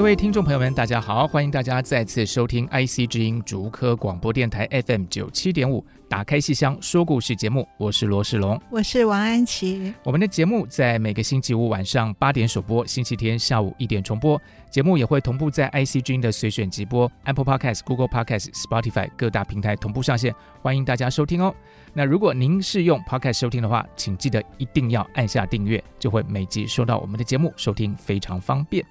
[0.00, 5.84] 各位听众朋友们，大家好，欢迎大家再次收听 IC 之音竹科广播电台 FM 九七点五。
[6.08, 9.92] 打开戏箱说故事节目，我是罗世龙，我是王安琪。
[10.02, 14.40] 我们的节目在每个星期五晚上八点首播，星期天下午一点重播。
[14.70, 21.54] 节目也会同步在 IC 之音的随选直播、Apple Podcast、Google Podcast、Spotify 各大平台同步上线，欢迎大家收听哦。
[21.92, 28.82] 那如果您是用 Podcast 收听的话，请记得一定要按下订阅，就会每集收到我们的节目，收听非常方便。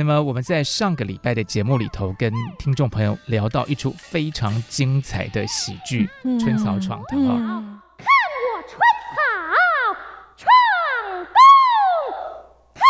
[0.00, 6.08] 那么我们在上个礼拜的节目里头，跟听众朋友聊到一出非常精彩的喜剧
[6.40, 7.36] 《春草闯堂》啊。
[7.98, 8.80] 看我春
[9.12, 9.18] 草
[10.38, 11.20] 闯东
[12.74, 12.80] 堂。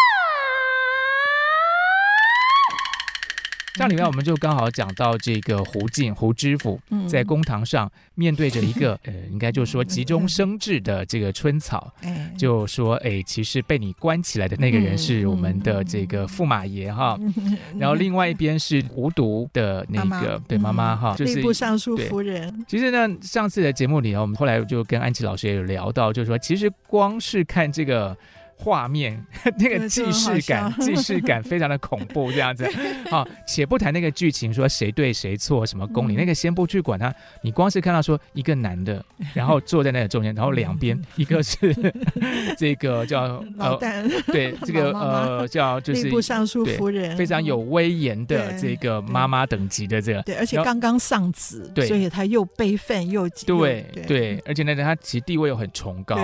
[3.80, 6.78] 上礼拜我们就刚好讲到这个胡进胡知府
[7.08, 11.90] 在公堂上面对着一个呃，应该就是说急中生智的这个春草，
[12.36, 17.18] 就说哎，其实被你关起来的那个人是我们的这个驸马爷哈，
[17.78, 22.62] 然后另外一边是无毒的那个对妈妈哈，就是吏部尚书夫人。
[22.68, 28.14] 其实呢，上次的节目里啊，我们后来就跟安琪老师也有聊到，就是说其实光是看这个。
[28.62, 29.24] 画面
[29.58, 32.68] 那个既视感， 既视感非常的恐怖，这样子。
[33.10, 37.12] 好，且不谈那个剧情，说谁对谁错，什么公理，那个先不去管他。
[37.42, 39.02] 你光是看到说一个男的，
[39.32, 41.74] 然后坐在那个中间，然后两边一个是
[42.58, 56.16] 这个叫老旦，对，这个呃叫就是吏部尚书夫人，非常有威严的这个妈妈等级的这个，对，而且刚刚丧子，对，所以他又悲愤又对对，而且呢，他其实地位又很崇高。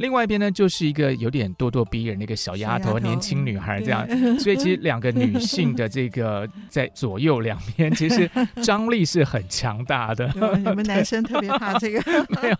[0.00, 4.06] 另外一边呢，就是一个有点咄咄逼人那个小丫头，年轻女孩这样，
[4.38, 8.30] 所以其实两个女性的这个 在左右两边，其实
[8.62, 10.26] 张力是很强大的。
[10.56, 12.00] 你们男生特别怕这个？
[12.40, 12.56] 没有，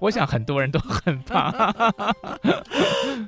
[0.00, 1.52] 我想很多人都很怕。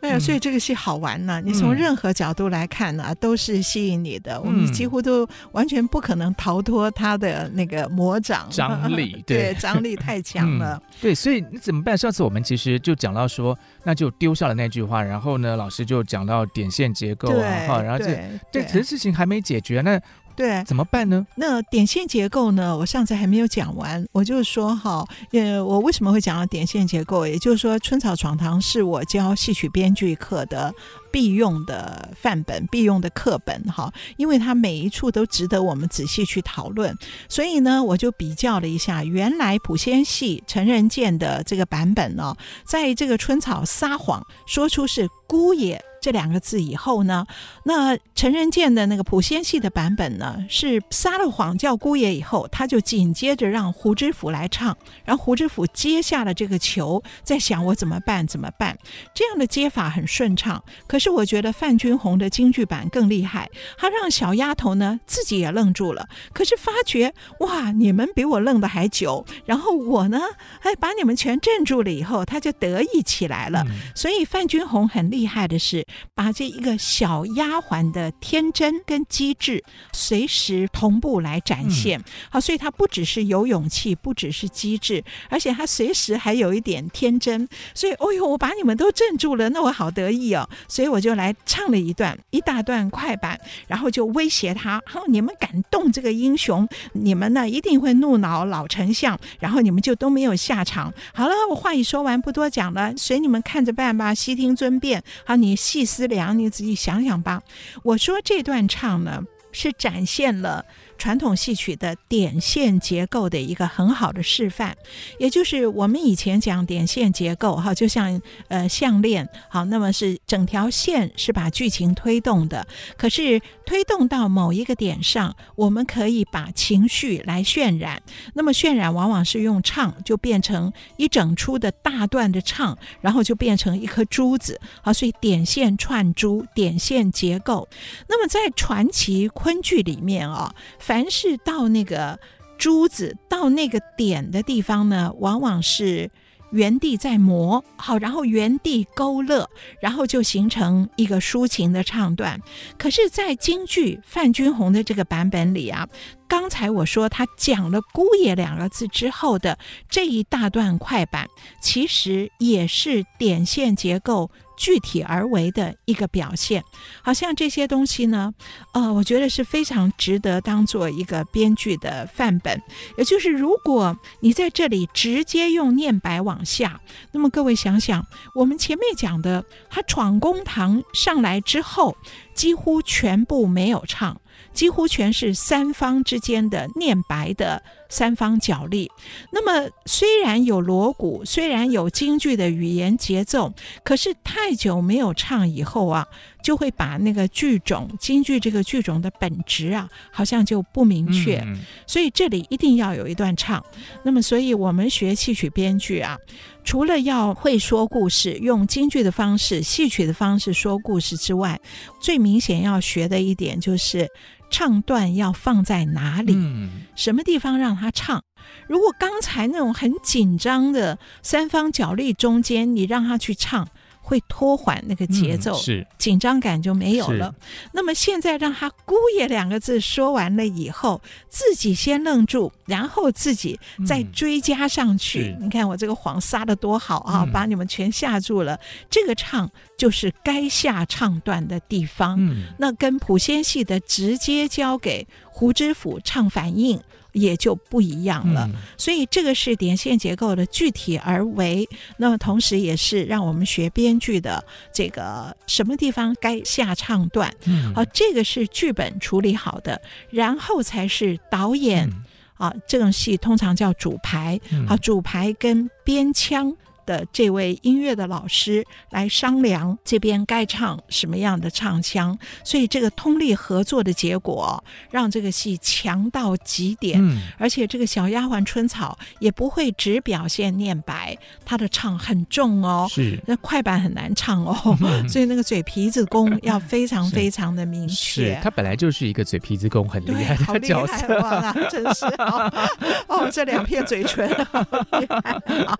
[0.01, 1.43] 没有，所以这个戏好玩呢。
[1.45, 4.41] 你从任何角度来看呢，都是吸引你的。
[4.41, 10.81] 我们几乎都完全不可能逃脱他的那个魔掌张力， 对，张力太强了。
[11.01, 11.99] 对，所以你怎么办？
[11.99, 18.17] 上次我们其实就讲到说，那就丢下了那句话，然后呢，老师就讲到点线结构啊，哈，然后这
[18.53, 20.01] 这，这事情还没解决，那
[20.37, 21.27] 对怎么办呢？
[21.35, 22.77] 那点线结构呢？
[22.77, 27.27] 我上次还没有讲完，我就说哈，呃，我为什么会讲到点线结构？
[27.27, 30.73] 也就是说，《春草闯堂》是我教戏曲编剧课的
[31.13, 36.97] 必用的范本、必用的课本哈，因为它每一处都值得我们仔细去讨论，
[37.29, 47.27] 所以呢，我就比较了一下，原来普仙戏陈仁健的这个版本呢，在这个春草撒谎说出是姑爷这两个字以后呢，
[47.65, 58.79] 那陈仁健的那个普仙戏的版本呢，是撒了谎叫姑爷以后，他就紧接着让胡知府来唱，然后胡知府接下了这个球，在想我怎么办怎么办，
[59.13, 61.01] 这样的接法很顺畅，可。
[61.01, 70.21] 是我觉得范君红的京剧版更厉害，他让小丫头呢自己也愣住了，可是发觉哇，你们比我愣得还久，然后我呢，
[70.61, 73.65] 哎，把你们全镇住了以后，他就得意起来了。
[73.67, 79.65] 嗯、所以范君红很厉害的是，把这一个小丫鬟的天真跟机智
[79.95, 81.99] 随时同步来展现。
[82.29, 87.49] 好、嗯，所以她不只是有勇气，不只是机智，而且她随时还有一点天真。
[87.75, 90.47] 所以，哦呦，我把你们都镇住了，那我好得意哦。
[90.69, 90.91] 所以。
[90.91, 100.93] 我就来唱了一段一大段快板，然后就威胁他：好，你们敢动这个英雄，你们呢一定会怒恼老丞相，然后你们就都没有下场。
[101.15, 104.13] 好了，我话已说完，不多讲了，随你们看着办吧。
[104.13, 105.01] 悉听尊便。
[105.25, 107.43] 好，你细思量，你自己想想吧。
[107.83, 109.23] 我说这段唱呢，
[109.53, 110.65] 是展现了
[110.99, 114.77] 传统戏曲的点线结构的一个很好的示范。
[115.19, 122.67] 也就是我们以前讲点线结构，哈，就像呃项链，好，那么是整条线是把剧情推动的。
[122.97, 123.41] 可是
[123.71, 128.03] 推动到某一个点上，我们可以把情绪来渲染。
[128.35, 137.69] 那么渲染往往是用唱，就变成一整出的大段的唱，然后就变成一颗珠子，好，所以点线串珠，点线结构。
[138.09, 142.19] 那么在传奇昆剧里面啊，凡是到那个
[142.59, 146.11] 珠子到那个点的地方呢，往往是
[146.51, 149.49] 原地在磨，好，然后原地勾勒，
[149.81, 152.41] 然后就形成一个抒情的唱段。
[152.79, 155.89] 可是，在京剧范君鸿的这个版本里啊，
[156.29, 159.59] 刚才我说他讲了“姑爷”两个字之后的
[159.89, 161.29] 这一大段快板，
[161.63, 164.31] 其实也是点线结构。
[164.61, 166.63] 具体而为的一个表现，
[167.03, 168.35] 好像这些东西呢，
[168.75, 172.61] 呃，我觉得是非常值得当做一个编剧的范本。
[172.99, 176.79] 也就是，如果你在这里直接用念白往下，
[177.13, 178.05] 那么各位想想，
[178.35, 181.97] 我们前面讲的，他闯公堂上来之后，
[182.35, 184.21] 几乎全部没有唱。
[184.53, 188.91] 几乎全是三方之间的念白的三方角力。
[189.33, 193.53] 那么虽然有锣鼓，虽然有京剧的语言节奏，
[193.85, 196.07] 可是太久没有唱以后啊，
[196.43, 201.39] 就会把那个剧种京剧这个剧种的本质啊，好像就不明确。
[201.47, 201.59] 嗯。
[201.87, 203.65] 所以这里一定要有一段唱。
[204.03, 206.17] 那么，所以我们学戏曲编剧啊，
[206.65, 211.61] 除了要会说故事，用京剧的方式、戏曲的方式说故事之外，
[212.01, 214.09] 最明显要学的一点就是。
[214.53, 216.33] 唱段要放在哪里？
[216.35, 218.21] 嗯，什么地方让他唱？
[218.67, 223.69] 如果刚才那种很紧张的三方角力中间，你让他去唱。
[224.11, 227.33] 会拖缓那个节奏，嗯、是紧张感就没有了。
[227.73, 235.37] 那么现在让他“姑爷”两个字说完了以后，自己先愣住，然后自己再追加上去。
[235.39, 238.59] 嗯、你看我这个谎撒的多好啊，嗯、把你们全吓住了。
[238.91, 239.49] 这个唱
[239.79, 242.17] 就是该下唱段的地方。
[242.19, 246.83] 嗯、那跟普先戏的直接交给胡知府唱反应。
[247.13, 259.81] 也就不一样了，嗯、所以这个是点线结构的具体而为，那么同时也是让我们学编剧的这个什么地方该下唱段，嗯、好，这个是剧本处理好的，
[260.11, 262.05] 然后才是导演、嗯、
[262.35, 266.55] 啊，这种戏通常叫主排，嗯、好，主排跟编腔。
[266.87, 277.01] 的这位音乐的老师来商量这边该唱什么样的唱腔，所以这个通力合作的结果，让这个戏强到极点。
[277.03, 283.19] 嗯，而且这个小丫鬟春草也不会只表现念白，她的唱很重哦，是。
[283.27, 287.95] 那快板很难唱哦，嗯、 所以那个嘴皮子功要非常 非常的明确。
[287.95, 292.69] 是，他本来就是一个嘴皮子功很厉害的角色，好厉害哇，真是哦，
[293.09, 294.61] 哦，这两片嘴唇好
[294.99, 295.79] 厉害，好，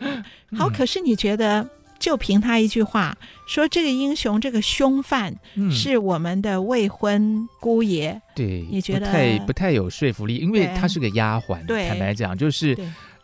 [0.57, 1.01] 好可是。
[1.01, 1.67] 你觉得
[1.99, 3.17] 就凭他一句话
[3.47, 5.35] 说，这个英雄这个凶犯
[5.71, 8.11] 是我们的未婚姑爷？
[8.11, 11.65] 嗯、对，你觉得不太不太有说服力，因为他是个丫鬟。
[11.67, 12.77] 对，坦白讲，就是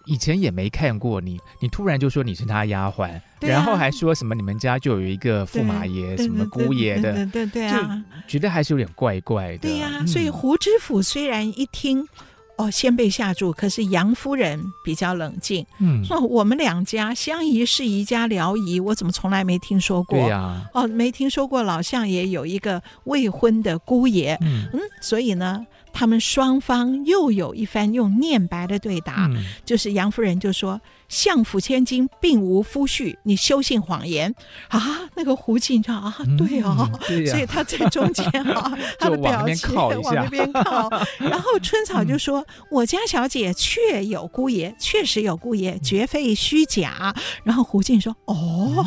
[0.07, 9.59] 以前也没看过你，你突然就说你是他丫鬟，啊、然后还说什么你们家就有一个驸马爷，什么姑爷的，对对对啊，觉得还是有点怪怪的。
[9.59, 12.07] 对呀、啊，嗯、所以胡知府虽然一听。
[12.56, 13.53] 哦，先被吓住。
[13.53, 15.64] 可是杨夫人比较冷静。
[15.81, 20.19] 嗯，说我们两家相宜是宜家聊宜，我怎么从来没听说过？
[20.19, 24.37] 对呀、啊，哦，没听说过老相爷有一个未婚的姑爷。
[24.41, 25.67] 嗯嗯，所以呢。
[25.99, 34.35] 他们双方又有一番用念白的对答，嗯、就是杨夫人就说：“相府千金并无夫婿，你休信谎言
[34.69, 40.89] 啊！”那个胡静就啊，对哦，嗯对啊、所以他在中间啊， 他的表情往那边靠。
[41.19, 48.84] 然后春草就说：“嗯、我家小姐确有姑爷，确实有姑爷，绝非虚假。”然后胡静说：“哦，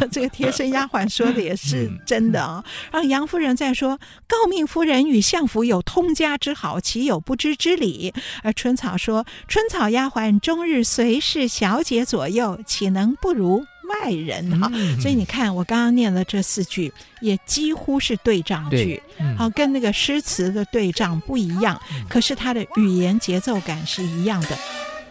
[0.00, 2.62] 嗯、 这个贴身丫鬟说的也是真的啊。
[2.64, 3.98] 嗯”然后杨夫人再说
[4.28, 8.12] ：“诰命夫人与相府有通家。”之好，岂有不知之理？
[8.42, 16.90] 而春草说：“春草丫鬟终日随侍小姐左右，岂能不如外人？”哈、嗯，所以你看，我刚刚念了这四句，
[17.20, 19.02] 也几乎是对仗句，
[19.36, 24.56] 好、嗯，跟那个诗词的对仗不一样，嗯、可是它的语言节奏感是一样的。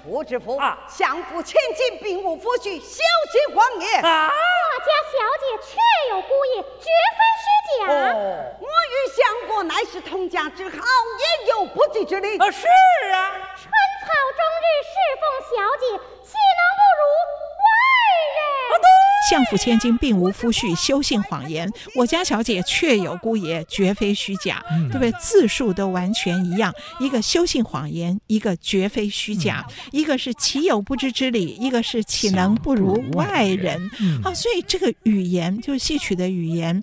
[0.06, 4.04] 胡知府，相府千金并无夫婿，小姐谎言。
[4.04, 5.80] 啊，我家小姐确
[6.12, 6.86] 有姑爷，绝
[7.18, 7.92] 非虚假。
[7.92, 12.38] 哦，我与相国乃是同家之好，也有不济之理。
[12.38, 12.68] 啊，是
[13.12, 14.08] 啊，春草
[14.38, 15.86] 终日侍奉小姐，
[16.24, 17.04] 岂能不如
[17.64, 17.66] 外
[18.36, 18.38] 人？
[19.36, 21.70] 相府府千金并无夫婿，休信谎言。
[21.94, 25.12] 我家小姐确有姑爷，绝非虚假，嗯、对不对？
[25.20, 33.92] 字数都完全一样，一个休信谎言，一个绝非虚假，嗯、一个是岂有不知之理，一个是岂能不如外人？
[34.00, 36.82] 嗯、啊，所以这个语言就是戏曲的语言。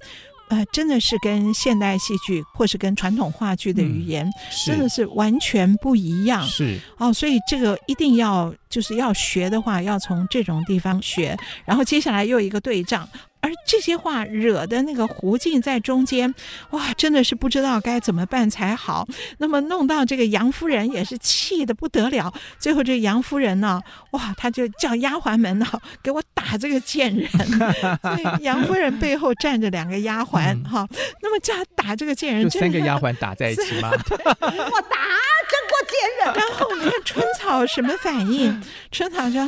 [0.53, 4.33] 呃，真的是跟现代戏剧或是跟传统话剧的语言，嗯、
[4.67, 6.47] 真的是完全不一样。
[6.47, 11.35] 是哦，所以这个一定要就是要学的话，要从这种地方学。
[11.65, 13.09] 然后接下来又一个对仗。
[13.43, 16.33] 而这些话惹的那个胡静在中间，
[16.71, 19.07] 哇，真的是不知道该怎么办才好。
[19.39, 22.33] 那么弄到这个杨夫人也是气得不得了。
[22.61, 23.83] 最后这杨夫人呢，
[24.13, 25.67] 哇，他就叫丫鬟们呢，
[26.03, 27.29] 给我打这个贱人。
[27.29, 33.91] 所以杨夫人背后站着两个丫鬟，哈、嗯，那么叫他打这个贱人，就三个丫鬟打在一起吗？
[33.91, 36.33] 我打这个贱人。
[36.39, 38.63] 然后你看春草什么反应？
[38.93, 39.41] 春草就。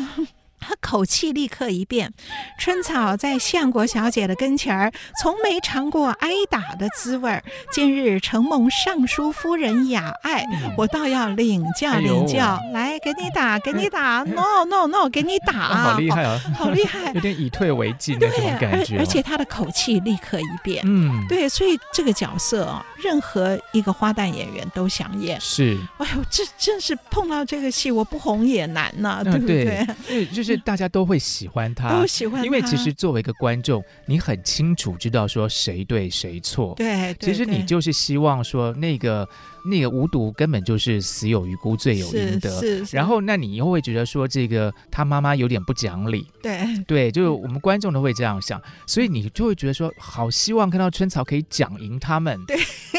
[0.67, 2.11] 他口气立刻一变，
[2.59, 4.91] 春草在相国小姐的跟前儿，
[5.21, 7.43] 从没尝过挨打的滋味儿。
[7.71, 10.45] 今日承蒙尚书夫人雅爱，
[10.79, 12.59] 我倒要领教领教。
[12.69, 19.01] 哎、来，给你打，给你打、哎、，no no no，给你打，哦、 好厉害啊，好厉害， 有点以退为进的这种感觉、哦。
[19.01, 25.39] 而且他的口气立刻一变，嗯，对，所以这个角色啊，任何一个花旦演员都想演。
[25.41, 29.65] 是，哎呦，这真是碰到这个戏，我不红也难呐、啊，对不对？
[29.65, 30.54] 对，对就是。
[30.59, 36.75] 大家都会喜欢他，都喜欢他，因为其实作为一个观众，你很清楚知道说谁对谁错。
[36.77, 39.29] 对，其实你就是希望说那个。
[39.67, 42.51] 那个无毒根本就是死有余辜，罪有应得。
[42.61, 42.95] 是，是。
[42.95, 46.27] 然后，那你又会觉得说，这个他妈妈有点不讲理。
[46.43, 52.39] 对对，就是我们观众都会这样想，所以你就会觉得说，好希望看到春草可以讲赢他们。
[52.45, 52.59] 对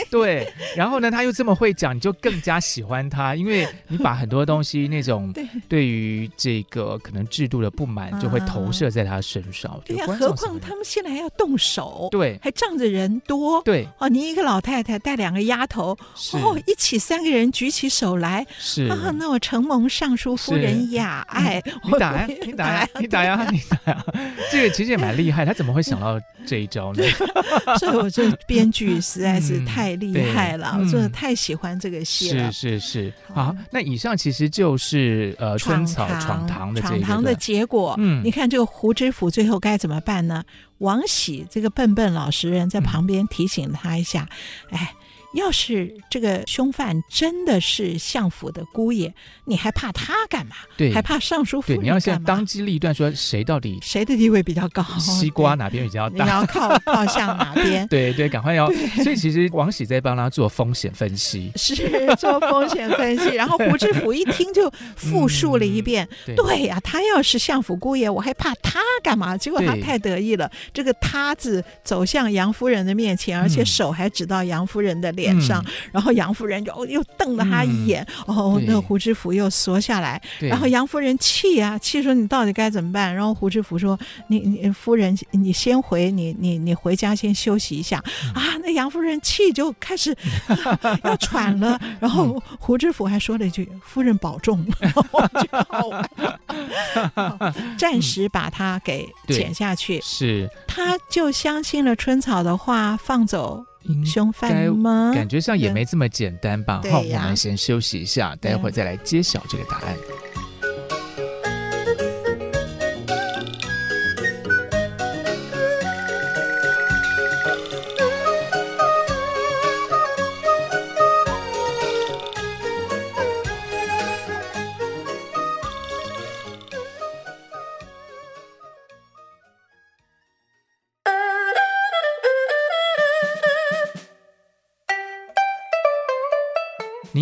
[0.10, 0.54] 对。
[0.76, 5.32] 然后呢，他又这么会讲，你就更加喜欢他，因为你把很多东西那种
[5.70, 9.80] 对于这个可能制度的不满，就会投射在他身上。
[9.86, 13.62] 对呀，何况他们现在还要动手，对，还仗着人多。
[13.62, 13.88] 对。
[14.00, 15.96] 哦，你一个老太太带两个丫头，
[16.34, 16.60] 哦。
[16.66, 24.06] 一起三个人举起手来，是啊，那我承蒙尚书夫人雅爱，你打呀，你打呀，你打呀，你打呀，
[24.52, 27.04] 这个其实也蛮厉害，他怎么会想到这一招呢？
[27.78, 32.52] 所以我这编剧实在是太厉害了，我真的太喜欢这个戏了。
[32.52, 37.96] 是是是，好，那以上其实就是呃春草闯堂的闯堂的结果。
[37.98, 40.44] 嗯，你看这个胡知府最后该怎么办呢？
[40.78, 44.30] 王喜这个笨笨老实人在旁边提醒他一下，
[44.70, 44.94] 哎。
[45.36, 49.14] 要是这个凶犯真的是相府的姑爷，
[49.46, 50.56] 你还怕他干嘛？
[50.78, 51.80] 对，还怕尚书夫人？
[51.80, 56.24] 对，你要现在当机立断说谁到底谁的地位比较高，西瓜哪边比较大？
[56.24, 57.88] 你要靠靠向哪边？
[57.90, 58.72] 对对，赶快要。
[59.04, 63.30] 所以其实王喜在帮他做风险分析，是做风险分析。
[63.36, 66.08] 然后胡知府一听就复述了一遍。
[66.28, 69.38] 嗯、对呀、啊，他要是相府姑爷，我还怕他干嘛？
[69.38, 75.25] 结果他太得意了，这个“他”字走向杨夫人的面前，而且手还指到杨夫人的脸。
[75.26, 83.14] 脸上，然后杨夫人就又瞪了他一眼，嗯、哦，那个胡知府又缩下来，然后杨夫人气啊，气说你到底该怎么办？
[83.14, 88.04] 然后胡知府说：“你你夫人，你先回，你你你回家先休息一下。
[88.26, 90.16] 嗯”啊，那杨夫人气就开始、
[90.48, 94.66] 啊、要喘了，然后胡知府还说了一句：“夫人保重。
[95.12, 103.66] ”我觉得好 玩，暂时把他给剪下去，是他就相信了春草的话，放走。
[104.06, 105.12] 凶犯吗？
[105.14, 106.82] 感觉上也没这么简单吧。
[106.92, 109.96] 好，我们先休息一下，待会儿再来揭晓这个答案。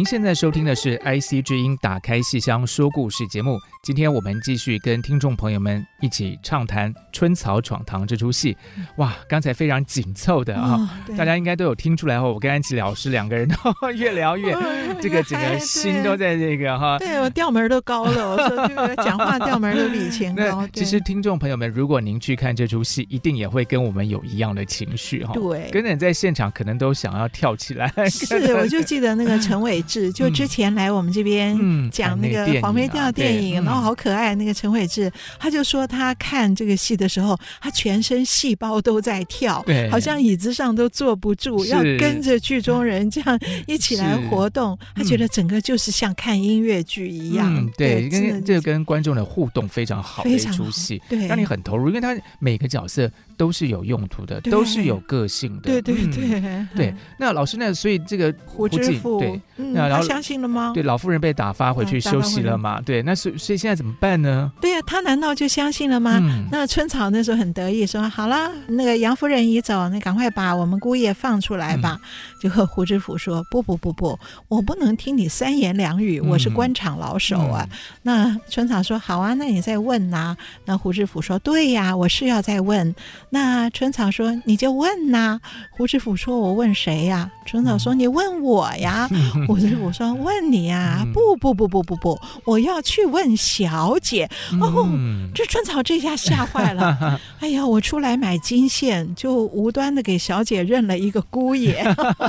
[0.03, 3.57] 您现在收听的是 IC 之音打开戏箱说故事节目。
[3.81, 8.57] 今天我们继续跟听众朋友们一起畅谈《春草闯堂》这出戏。
[8.97, 14.61] 哇，刚才非常紧凑的啊，哦、大家应该都有听出来哦，我跟安琪老师两个人都越聊越，哦、
[15.01, 16.99] 这个整个心都在这个哈。
[16.99, 20.67] 对，我调门都高了，我说这个讲话调门都比以前高。
[20.73, 25.33] 其实听众朋友们，如果您去看这出戏，一定也会跟我们有一样的情绪哈。
[25.33, 27.89] 对，跟人在现场可能都想要跳起来。
[28.09, 29.81] 是， 我就记得那个陈伟。
[29.93, 31.55] 智，就之前来我们这边
[31.91, 56.95] 讲那个黄梅调电影，然后好可爱那个陈伟志，他就说他看这个戏的时候，他全身细胞都在跳，对，好像椅子上都坐不住，要跟着剧中人这样 一起来活动，他觉得整个就是像看音乐剧一样，对，跟这个跟观众的互动非常好的一出戏，对，让你很投入，因为他每个角色都是有用途的，都是有个性的，对对对对。
[57.19, 57.73] 那老师那？
[57.73, 60.71] 所以这个胡知府，对，那然后相信了吗？
[60.73, 62.79] 对，老夫人被打发回去休息了嘛？
[62.81, 64.51] 对，那所所以现在怎么办呢？
[64.61, 66.21] 对呀，他难道就相信了吗？
[66.51, 71.99] 那春草那时候很得意，说：“好了，那个杨夫人已走，那赶快把我们姑爷放出来吧。”
[72.43, 74.19] 就和胡知府说：“不不不不，
[74.49, 77.65] 我不能听你三言两语，我是官场老手啊。”
[78.03, 80.35] 那春草说：“好啊，那你再问呐。”
[80.67, 82.93] 那胡知府说：“对呀，我是要再问。”
[83.31, 85.39] 那春草说：“你就问呐。”
[85.71, 89.07] 胡知府说：“我问谁呀？”春草说：“你问我呀。
[89.47, 94.29] ”胡知府说：“问你呀。”不不不不不不，我要去问小姐。
[94.59, 94.89] 哦，
[95.33, 97.21] 这春草这下吓坏了。
[97.39, 101.85] 哎呀，我出来买金线，就无端的给小姐认了一个姑爷。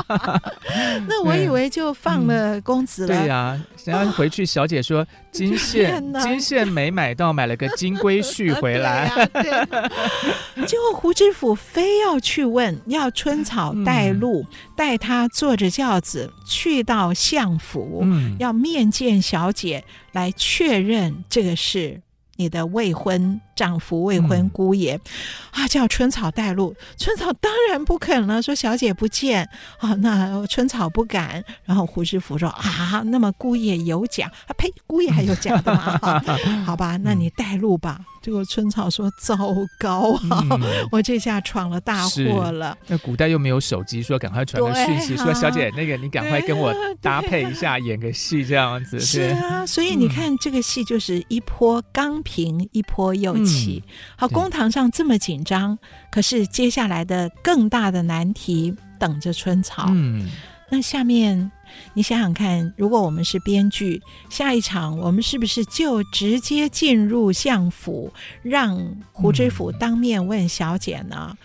[1.08, 3.08] 那我以为就放了公子了。
[3.08, 5.06] 对呀，然后回去小姐说。
[5.34, 9.10] 金线，金线没买到，买了个金龟婿回来。
[10.64, 14.46] 结果胡知府非要去问，要春草带路，
[14.76, 18.06] 带他坐着轿子去到相府，
[18.38, 19.82] 要面见小姐，
[20.12, 22.00] 来确认这个是。
[22.36, 26.74] 你的未婚丈夫、未婚姑爷，嗯、啊，叫春草带路。
[26.98, 31.44] 春草当然不肯了，说小姐不见啊，那春草不敢。
[31.64, 34.54] 然后胡知府说啊，那么姑爷有讲啊？
[34.56, 36.22] 呸，姑爷还有讲的吗？
[36.66, 37.98] 好吧，那你带路吧。
[38.00, 39.36] 嗯结果春草说：“糟
[39.78, 40.58] 糕啊，嗯、
[40.90, 48.98] 我这下闯了大祸了。”那古代又没有手机，说赶快传个讯息，啊、说小姐，那个你赶快跟我搭配一下，演个戏这样子。
[48.98, 53.82] 是啊，所以你看这个戏就是一波刚平，一波又起。
[53.86, 55.78] 嗯、好，公堂上这么紧张，
[56.10, 59.86] 可是接下来的更大的难题等着春草。
[59.90, 60.30] 嗯，
[60.70, 61.50] 那下面。
[61.94, 68.78] 你想想看，如果我们是编剧，下一场我们是不是就直接进入相府，让
[69.10, 71.30] 胡知府当面问小姐呢？
[71.32, 71.36] 嗯、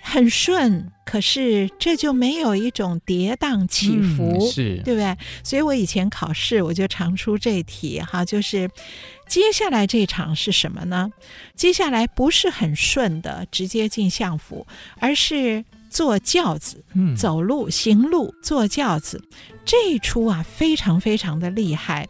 [0.00, 5.14] 很顺，可是这就没有一种跌宕起伏，嗯、是对不对？
[5.44, 8.70] 所以我以前考试我就常出这题哈，就是
[9.30, 11.10] 接下来这场是什么呢？
[11.54, 14.66] 接下来不是很顺的直接进相府，
[14.98, 15.64] 而是。
[15.90, 16.84] 坐轿子，
[17.18, 19.20] 走路行路，坐轿子，
[19.64, 22.08] 这一出啊，非常非常的厉害。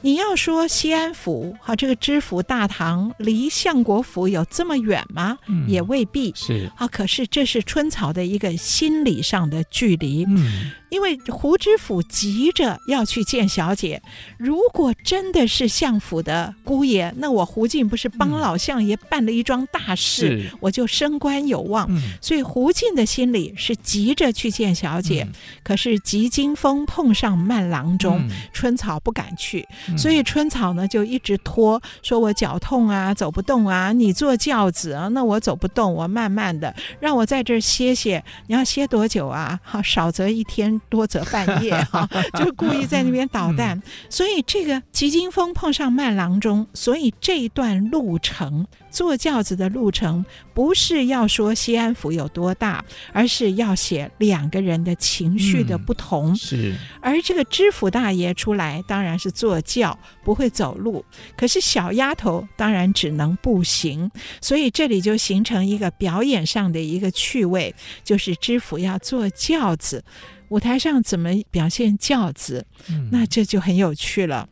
[0.00, 5.38] 你要说西安府和这个知府大堂离相国府有这么远吗？
[5.46, 6.88] 嗯、也未必是啊。
[6.88, 10.24] 可是这是春草的一个心理上的距离。
[10.24, 14.02] 嗯，因为胡知府急着要去见小姐。
[14.36, 21.86] 如果真的是相府的姑爷，那我胡进不是帮老相爷办了一桩大事，嗯、我就升官有望。
[21.90, 25.22] 嗯、所以胡进的心里是急着去见小姐。
[25.22, 29.66] 嗯、可是急惊风碰上慢郎中，嗯、春草不敢去。
[29.96, 33.92] 所以春草呢就一直拖，说我脚痛啊，走不动啊。
[33.92, 38.22] 你坐轿子啊，那我走不动，我慢慢的，让我在这儿歇歇。
[38.48, 39.60] 你要歇多久啊？
[39.62, 43.76] 好，少则一天，多则半夜 哈，就故意在那边捣蛋。
[43.76, 48.66] 嗯、所以这个急惊风碰上慢郎中，所以这一段路程。
[48.90, 56.32] 坐轿子的路程不是要说西安府有多大，而是要写两个人的情绪的不同。
[56.32, 61.04] 嗯、是，而这个知府大爷出来当然是坐轿，不会走路。
[61.36, 70.02] 可是小丫头当然只能步行，所以这里就形成一个表演上的一个趣味，就是知府要坐轿子，
[70.50, 74.48] 舞台上怎么表现轿子，嗯、那这就很有趣了。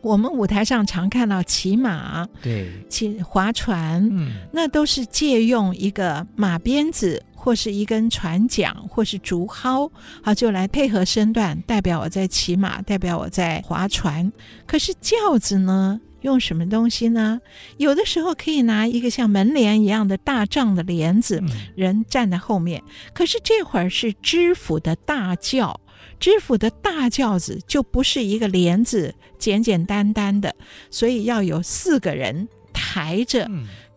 [0.00, 9.88] 我们舞台上常看到骑马，对，骑划船，嗯，那都是借用一个马鞭子，或是一根船桨，或是竹蒿，
[10.20, 14.32] 好，就来配合身段，代表我在骑马，代表我在划船。
[14.66, 17.40] 可是轿子呢，用什么东西呢？
[17.76, 21.42] 有的时候可以拿一个像门帘一样的大帐的帘子，
[21.76, 22.82] 人站在后面。
[23.12, 25.80] 可是这会儿是知府的大轿。
[26.18, 30.54] 知府的大轿子就不是一个帘子，简简单单的，
[30.88, 33.50] 所以要有四个人抬着，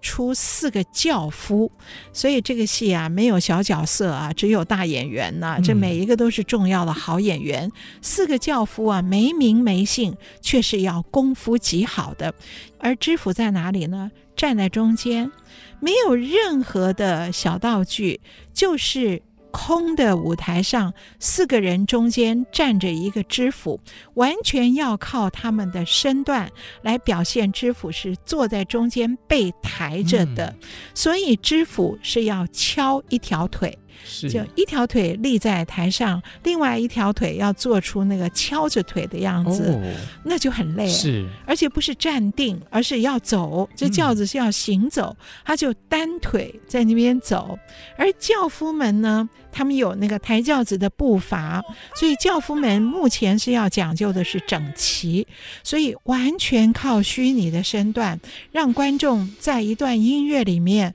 [0.05, 1.71] 出四个轿夫。
[2.13, 5.59] 所以这个戏啊，没有小角色啊，只有大演员呐、啊。
[5.59, 7.71] 这每一个都是重要的好演员。
[8.03, 12.31] 四个轿夫啊，没名没姓，却是要功夫极好的。
[12.77, 14.11] 而知府在哪里呢？
[14.35, 15.31] 站在中间，
[15.79, 18.21] 没有任何的小道具，
[18.53, 19.23] 就是。
[19.55, 23.79] 空的舞台上，四个人中间站着一个知府，
[24.15, 33.79] 完全要靠他们的身段来表现知府是坐在中间被抬着的，嗯、所以知府是要敲一条腿。
[34.03, 39.81] 是就一条腿立在台上，另外一条腿要做出那个敲着腿的样子，哦、
[40.23, 40.87] 那就很累。
[40.87, 43.69] 是，而且不是站定，而是要走。
[43.75, 47.57] 这轿子是要行走，嗯、他就单腿在那边走。
[47.97, 51.63] 而轿夫们呢，他们有那个抬轿子的步伐，
[51.95, 55.25] 所以轿夫们目前是要讲究的是整齐，
[55.63, 58.19] 所以完全靠虚拟的身段，
[58.51, 60.93] 让观众在一段音乐里面。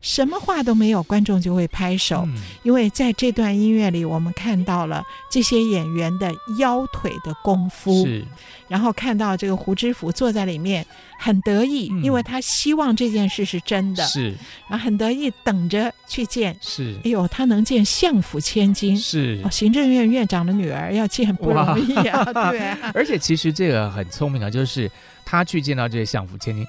[0.00, 8.24] 什么话都没有，观众就会拍手，嗯、因为在这段音乐里，我们看到了这些演员的腰腿的功夫，是，
[8.68, 10.86] 然后看到这个胡知府坐在里面
[11.18, 14.32] 很得意，嗯、因为他希望这件事是真的，是，
[14.68, 24.88] 然后很得意等着去见，是，哎呦，他能见相府千金，是，哦，行政院院长的女儿要见不容易啊， 对啊， 而且其实这个很聪明啊，就是
[25.24, 26.64] 他去见到这些相府千金。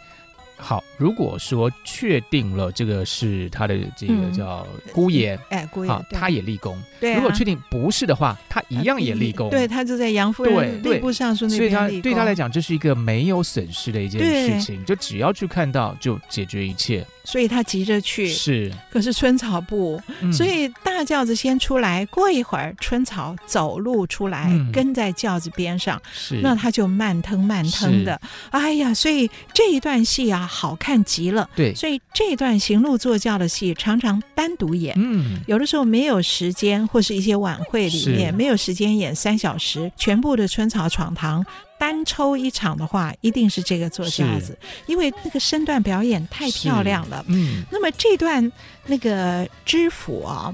[0.59, 6.77] 好，如果说确定了这个是他的这个叫姑爷，嗯、哎，姑爷，好，他也立功。
[6.99, 9.49] 对、啊，如果确定不是的话，他一样也立功。
[9.49, 11.59] 对，他就在杨夫人吏部尚书那边。
[11.59, 17.05] 所以他对他来讲，这是一个没有损失的一件事情，就只要去看到就解决一切。
[17.23, 18.71] 所以他急着去，是。
[18.91, 20.67] 可是春草部，嗯、所以
[20.99, 26.41] 大轿子先出来，过一会儿春草走路出来，嗯、跟在轿子边上，是。
[26.43, 31.49] 那他就慢腾慢腾的，哎呀，所以这一段戏啊，好看极了。
[31.55, 41.45] 对，所以这段行路坐轿的戏常常单独演，嗯，有的时候没有时间，或是一些晚会里面没有时间演三小时，全部的春草闯堂。
[41.77, 47.23] 单抽一场的话，一定是这个坐轿子，因为那个身段表演太漂亮了。
[47.29, 48.51] 嗯，那么这段
[48.85, 50.53] 那个知府啊。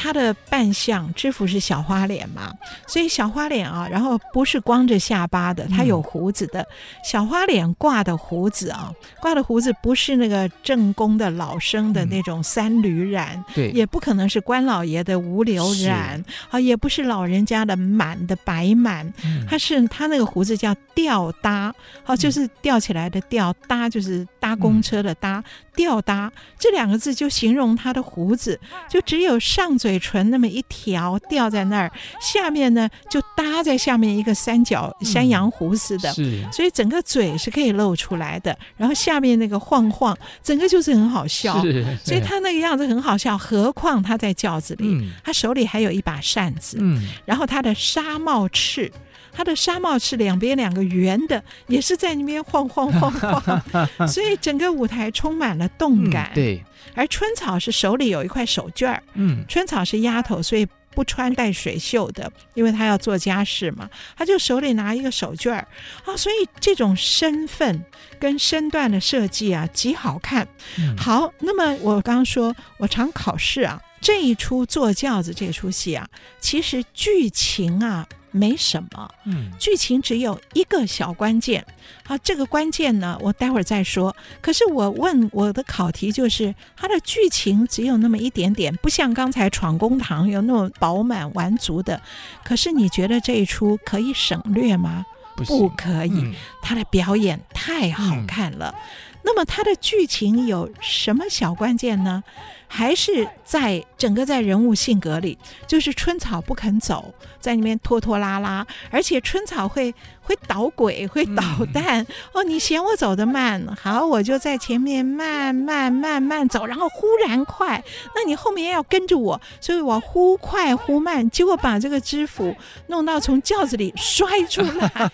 [0.00, 2.54] 他的扮相，知府是小花脸嘛，
[2.86, 6.60] 所以小花脸啊，然后不是光着下巴的，他有胡子的。
[6.60, 6.66] 嗯、
[7.02, 19.12] 小花脸挂的胡子啊，挂的胡子不是那个正宫的老生的那种三缕染，嗯、对，也不可能是官老爷的五柳染，是啊，也不是老人家的满的白满，
[19.50, 25.42] 他、嗯、是他那个胡子叫吊搭，好、啊，就是吊起来的吊，搭就是搭公车的搭。
[25.78, 28.58] 嗯吊搭这两个字就形容他的胡子，
[28.90, 43.38] 就只有上嘴唇那么一条吊在那儿，下面呢就搭在下面一个三角山羊胡似的，是，所以整个嘴是可以露出来的，然后下面那个晃晃，整个就是很好笑，是，所以他那个样子很好笑。
[43.38, 48.90] 何况他在轿子里，他手里还有一把扇子，嗯，然后他的纱帽翅。
[49.38, 53.62] 他的纱帽是两边两个圆的，也是在那边晃晃晃晃，
[54.08, 56.28] 所以整个舞台充满了动感。
[56.32, 65.68] 嗯、对，而春草是手里有一块手绢儿，嗯，春草是丫头，所以不穿带水袖的，因为她要做家事嘛，她就手里拿一个手绢儿
[66.04, 67.84] 啊，所以这种身份
[68.18, 70.48] 跟身段的设计啊，极好看。
[70.80, 76.08] 嗯、好，那么我刚刚说我常考试啊，这一出坐轿子这出戏啊，
[76.40, 78.04] 其实剧情啊。
[78.38, 81.66] 没什么，嗯，剧情只有一个小关键，
[82.04, 84.14] 好，这个关键呢，我待会儿再说。
[84.40, 92.00] 可是我问我的考题就是，它的剧情只有那么一点点，不像刚才闯公堂有那么饱满完足的。
[92.44, 95.04] 可是你觉得这一出可以省略吗？
[95.36, 98.74] 不，不可以，嗯，他的表演太好看了。
[98.74, 98.80] 嗯，
[99.28, 102.24] 那么它的剧情有什么小关键呢？
[102.66, 105.36] 还是在整个在人物性格里，
[105.66, 109.94] 就是春草不肯走，在里面拖拖拉拉，而且春草会
[110.28, 112.00] 会捣鬼，会捣蛋。
[112.02, 117.82] 嗯、哦，你嫌我走得慢，好，我就在前面慢慢慢慢走，然后忽然快，
[118.14, 122.54] 那你后面要跟着我，所以我忽快忽慢，结果把这个知府
[122.88, 125.10] 弄到从轿子里摔出来，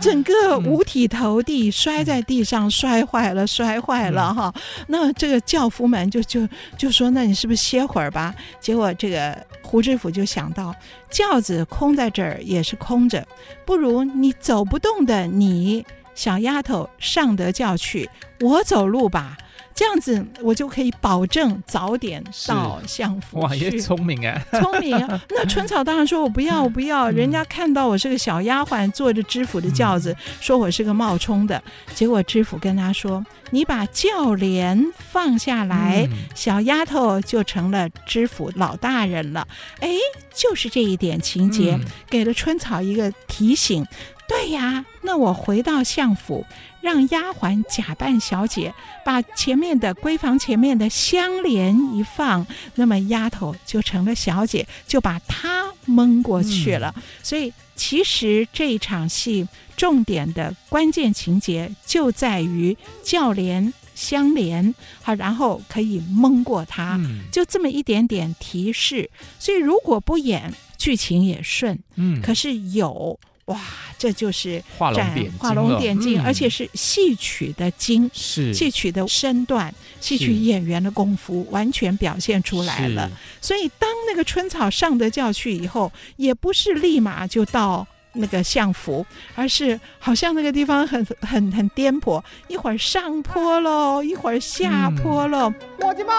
[0.00, 4.50] 整个五体投地，摔在地上，摔坏了，摔坏了哈。
[4.86, 6.48] 那这个轿夫们就就。
[6.78, 9.36] 就说：“那你是不是歇会儿吧？”结果这个
[9.72, 10.74] 胡知府就想到，
[11.08, 13.26] 轿子空在这儿也是空着，
[13.64, 15.82] 不如你走不动的你
[16.14, 18.10] 小丫头上得轿去，
[18.42, 19.38] 我走路吧。
[19.74, 23.44] 这样子我就可以保证早点到相府去。
[23.44, 24.40] 哇，也聪明啊！
[24.60, 24.90] 聪明。
[25.30, 27.10] 那春草当然说：“我不要，我不要。
[27.10, 31.62] 嗯”人家看到我是个小丫鬟，坐着知府的轿子，嗯、说我是个冒充的。
[31.94, 39.46] 结果知府跟他说：“你把轿帘放下来，嗯、小丫头就成了知府老大人了。”
[39.80, 39.88] 哎，
[40.34, 43.86] 就是这一点情节，嗯、给了春草一个提醒。
[44.28, 46.44] 对呀，那我回到相府。
[46.82, 56.92] 让丫鬟假扮小姐，把前面的闺房前面的香帘一放，那么丫头就成了小姐，就把她蒙过去了。
[56.96, 63.72] 嗯、所以其实这一场戏重点的关键情节就在于教帘。
[63.94, 69.08] 相连，好，然后可以蒙过他，嗯、就这么一点点提示。
[69.38, 71.78] 所以如果不演，剧情也顺。
[71.96, 73.58] 嗯，可是有哇，
[73.98, 83.10] 这就是画龙点画龙点睛，而且是戏曲的精，是戏曲的身段，戏曲演员的功夫完全表现出来了。
[83.40, 87.86] 所以当那个春草上得轿去以后，也不是立马就到。
[88.14, 95.50] 那个相府，而是好像那个地方很很很颠簸，一会儿上坡喽，一会儿下坡喽。
[95.80, 96.14] 伙计们，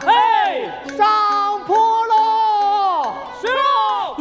[0.00, 2.47] 嘿，上坡喽！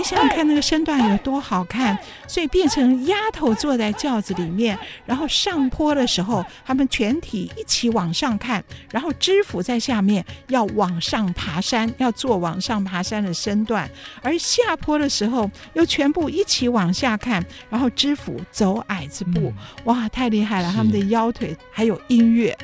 [0.07, 13.89] 想看，那个身段有多好看，所以变成丫头坐在轿子里面，然后上坡的时候，他们全体一起往上看，然后知府在下面要往上爬山，要做往上爬山的身段，
[14.21, 19.51] 而下坡的时候又全部一起往下看，然后知府走矮子步，
[19.83, 20.71] 哇，太厉害了！
[20.71, 22.57] 他们的腰腿还有音乐，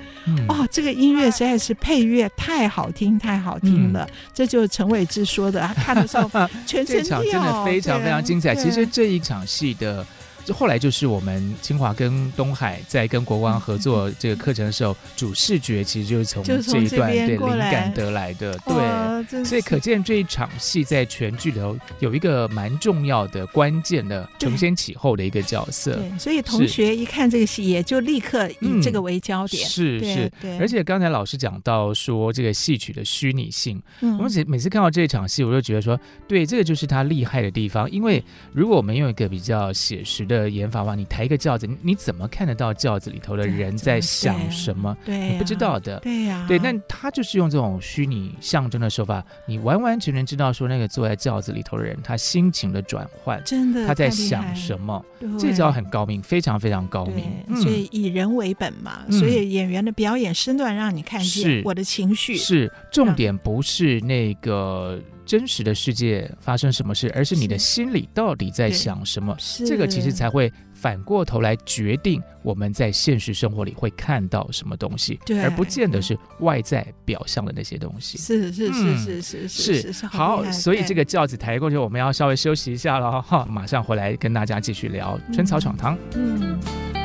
[0.47, 4.07] 哦，这个音乐实在是配乐太好听，太好听了。
[4.33, 6.29] 这就是陈伟志说的，他看的时候
[6.65, 7.03] 全身。
[7.33, 8.55] 真的非常非常精彩。
[8.55, 10.05] 其实这一场戏的。
[10.45, 25.95] 就后来就是我们清华跟东海在跟国光合作这个课程的时候，主视觉其实就是从这一段对灵感得来的，对，所以可见这一场戏在全剧里头有一个蛮重要的关键的承先启后的一个角色。
[25.95, 29.67] 对，所以同学一看这个戏，也就立刻以这个为焦点。
[29.67, 37.89] 是是，而且刚才老师讲到说这个戏曲的虚拟性，我们每每次看到这一场戏，我就觉得说，对，这个就是他厉害的地方。
[37.91, 44.95] 因为如果我们用一个比较写实的的演法吧，你抬一个轿子，你怎么看得到轿子里头的人在想什么？
[45.05, 45.99] 对，啊、你不知道的。
[45.99, 55.03] 对呀、啊，对，那他就是用这种虚拟象征的手法，你完完全全知道说那个坐在轿子里头的人，他心情的转换，真的他在想什么？
[55.39, 57.25] 这招很高明，非常非常高明。
[57.47, 62.35] 嗯、所以以人为本嘛，嗯、所以演员的表演身段让你看见我的情绪。
[62.35, 64.99] 是重点，不是那个。
[65.25, 69.35] 真实的世界发生什么事，而是你的心里到底在想什么？
[69.65, 78.17] 这个其实才会反过头来决定我们在现实生活里会看到什么东西，而不见得是外在表象的那些东西。
[78.17, 85.95] 是是是是是是是好，所以这个轿子抬过去，我们要稍微休息一下了哈，马上回来跟大家继续聊《春草闯堂》。
[86.15, 87.02] 嗯。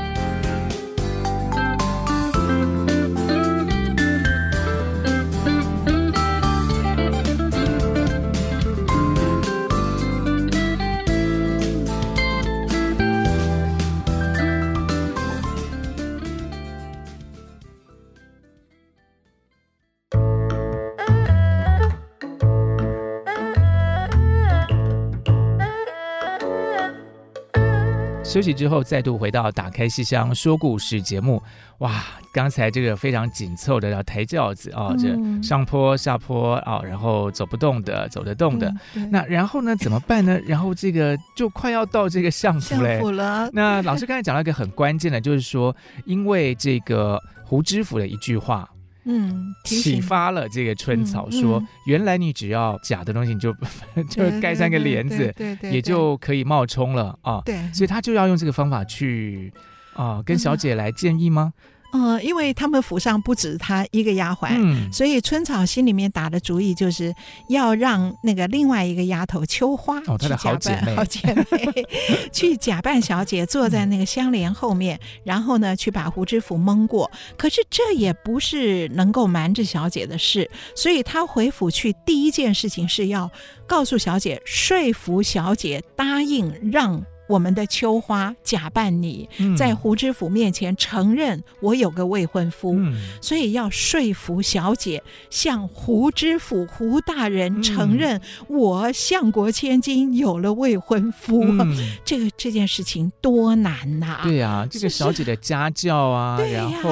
[28.29, 31.43] 休息之后，再度回到《打开戏箱说故事》节目。
[31.79, 38.71] 哇，刚才这个非常紧凑的要抬轿子啊，这上坡下坡啊，然后走不动的，走得动的。
[39.11, 40.39] 那然后呢，怎么办呢？
[40.47, 42.97] 然后这个就快要到这个相府嘞。
[42.97, 43.49] 相府了。
[43.51, 48.69] 那老师刚才讲了一个很关键的，就是说，因为这个胡知府的一句话。
[49.11, 53.51] 嗯，启发了这个春草说：“原来你只要假的东西，你就
[54.11, 59.51] 就盖上个帘子，对对，也就可以冒充了啊。”对，所以他就要用这个方法去
[59.95, 61.55] 啊，跟小姐来建议吗？
[61.91, 67.15] 呃，因为他们府上不止他一个丫鬟，嗯、所以春草心里面打的主意就是
[67.49, 71.87] 要让那个另外一个丫头秋花去假扮好姐妹，好姐妹
[72.31, 77.11] 去假扮小姐，坐在那个香莲后面，嗯、然后呢去把胡知府蒙过。
[77.39, 83.31] 可是这也不是能够瞒着小姐的事，所以他回府去第一件事情是要
[83.67, 87.03] 告诉小姐，说服小姐答应让。
[87.29, 101.45] 我们的秋花假扮你，在胡知府面前承认我有个未婚夫，嗯、所以要说服小姐向胡知府胡大人承认我相国千金有了未婚夫。
[101.45, 104.21] 嗯、 这个这件事情多难呐、啊！
[104.25, 106.91] 对呀、啊，这个小姐的家教啊，是是然后。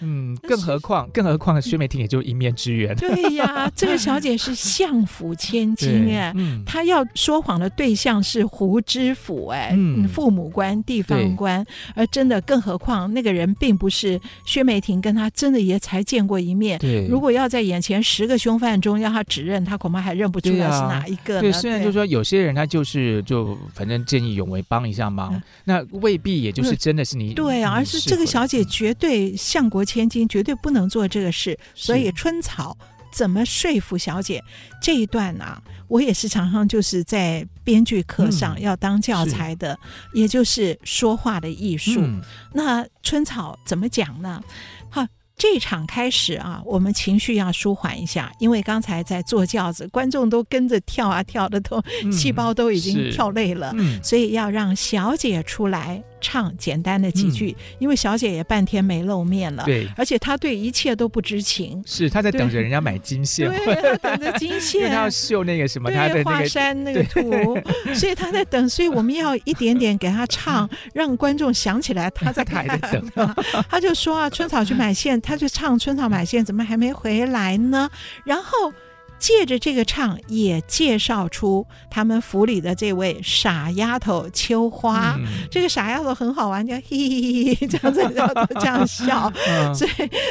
[0.00, 2.94] 嗯，更何况，更何况薛梅婷也就一面之缘。
[2.96, 16.78] 对呀，这个小姐是相府千金哎，嗯、她要说谎的对象是胡知府哎，嗯，父母官、地方官，而真的更何况那个人并不是薛梅婷，跟她真的也才见过一面。
[16.78, 21.40] 对，如果要在眼前十个凶犯中要她指认，她恐怕还认不出来是哪一个呢？
[21.40, 27.34] 对，虽然就是说有些人他就是就反正见义勇为帮一下忙，嗯、那未必也就是真的是你。
[27.34, 31.58] 对啊，而是这个小姐绝对相国千金，绝对不能做这个事。
[31.74, 32.76] 所以春草
[33.10, 34.42] 怎么说服小姐
[34.82, 42.00] 这一段啊，我也是常常就是在编剧课上要当教材的，嗯、也就是说话的艺术。
[42.02, 42.20] 嗯、
[42.52, 44.42] 那春草怎么讲呢？
[44.90, 45.06] 好。
[45.40, 56.02] 这场开始啊，我们情绪要舒缓一下，因为刚才在坐轿子，观众都跟着跳啊跳的，都细胞都已经跳累了，嗯、所以要让小姐出来。
[56.20, 67.20] 唱简单的几句，嗯、因为小姐也半天没露面了，对，而且她对一切都不知情，是她在等着人家买金线，对，她等着金线， 她要绣那个什么，她的华山那个图，
[67.84, 73.34] 对所以她在等，所以我们要一点点给她唱， 让观众想起来她在台在等，
[73.68, 77.88] 她就说啊，春草去买线，她就唱春草买线，怎么还没回来呢？
[78.24, 78.72] 然后。
[79.18, 85.16] 借着这个唱，也介绍出他们府里的这位傻丫头秋花。
[85.18, 89.32] 嗯、这个傻丫头很好玩，叫嘿嘿嘿嘿这样子，这样这样笑。
[89.48, 89.90] 嗯、所以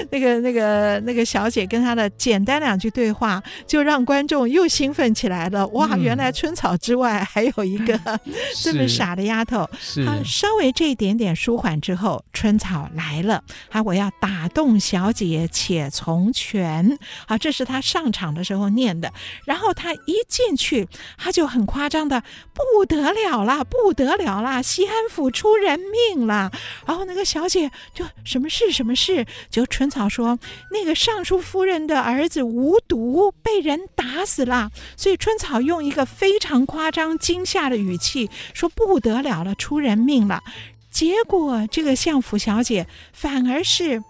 [0.09, 5.67] 那个那个那个小姐跟她的简单两句对话，就让观众又兴奋起来了。
[5.67, 7.99] 哇，嗯、原来春草之外还有一个
[8.61, 9.67] 这么傻的丫头。
[10.05, 13.43] 她，稍微这一点点舒缓之后，春草来了。
[13.69, 16.97] 好，我要打动小姐，且从权。
[17.27, 19.11] 好，这是她上场的时候念的，
[19.43, 20.87] 然后他一进去，
[21.17, 26.49] 他就很夸张的不得了啦，不得了啦，西安府出人命了。
[26.85, 30.39] 然后那个小姐就什么事什么事，就春草说
[30.71, 40.41] 那个尚书夫人的儿子无毒被人打死了，所以春草用一个非常夸张惊吓的语气说不得了了，出人命了。
[40.89, 44.03] 结果这个相府小姐反而是。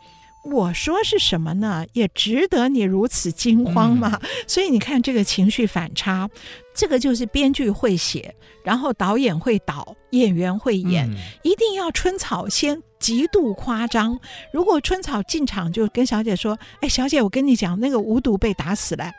[0.50, 1.86] 我说是什么呢？
[1.94, 4.18] 也值得你如此惊慌吗？
[4.22, 6.30] 嗯、所以你看这个情绪反差，
[6.74, 8.34] 这个就是编剧会写，
[8.64, 14.20] 然后导演会导，演员会演，嗯、一定要春草先极度夸张。
[14.54, 19.12] 如果春草进场就跟小姐说：“哎，小姐，我跟你讲，那个无毒被打死了。”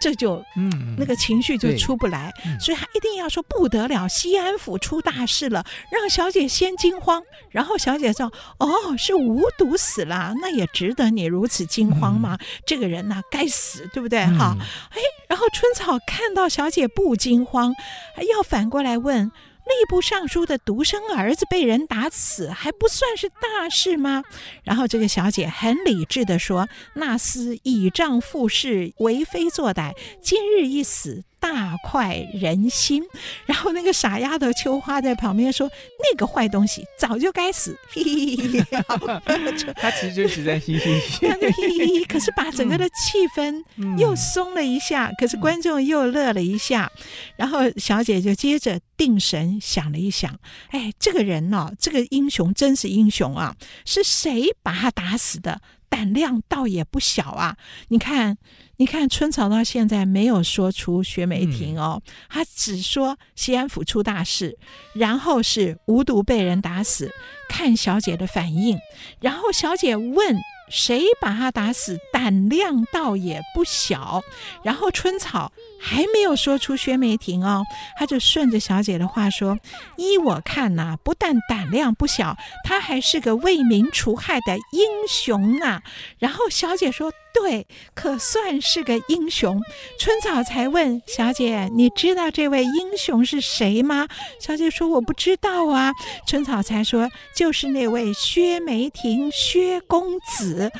[0.00, 12.36] 那这就，嗯，那个情绪就出不来，嗯、所以他一定要说不得了，西安府出大事了，让小姐先惊慌，然后小姐说：“哦，是无毒死了，那也值得你如此惊慌吗？
[12.40, 14.24] 嗯、这个人呐，该死，对不对？
[14.26, 14.60] 哈、嗯，
[14.92, 17.74] 哎，然后春草看到小姐不惊慌，
[18.14, 19.30] 还要反过来问。”
[19.68, 24.24] 吏部尚书的独生儿子被人打死，还不算是大事吗？
[24.64, 33.02] 然后这个小姐很理智地说：“那厮倚仗父势，为非作歹，今日一死。”大快人心，
[33.46, 35.70] 然后那个傻丫头秋花在旁边说
[36.02, 43.62] ：“那个坏东西早就该死。”嘿嘿嘿嘿， 他其实就是在嘿嘿嘿，嘿嘿嘿，可是把整个的气氛
[43.96, 47.02] 又松了一下，嗯、可是观众又乐了一下，嗯、
[47.36, 50.38] 然后小姐就接着定神想了一想
[50.70, 53.54] ：“哎，这个人呢、哦，这个英雄真是英雄啊！
[53.84, 55.60] 是谁把他打死的？
[55.88, 57.56] 胆量倒也不小啊！
[57.88, 58.38] 你看。”
[58.78, 64.56] 你看春草到现在没有说出薛梅婷哦，嗯、他只说西安府出大事，
[64.94, 67.12] 然后是无毒被人打死，
[67.48, 68.78] 看小姐的反应，
[69.20, 70.36] 然后小姐问。
[70.70, 71.98] 谁把他打死？
[72.12, 74.20] 胆量倒也不小。
[74.62, 77.62] 然后春草还没有说出薛梅婷哦，
[77.96, 79.58] 他就顺着小姐的话说
[79.96, 85.82] ：“依我看呐、不但胆量不小，他还是个为民除害的英雄啊。”
[86.18, 89.60] 然后小姐说：“对，可算是个英雄。”
[89.98, 94.08] 春草才问小姐：“你知道这位英雄是谁吗？”
[94.40, 95.92] 小姐说：“我不知道啊。”
[96.26, 100.72] 春草才说：“就是那位薛梅婷，薛公子。”、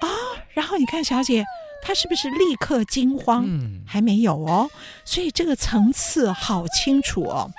[0.00, 0.08] 哦，
[0.52, 1.44] 然后你看小姐，
[1.86, 3.44] 她是不是立刻惊慌？
[3.46, 4.70] 嗯，还没有哦，
[5.04, 7.50] 所以这个层次好清楚哦。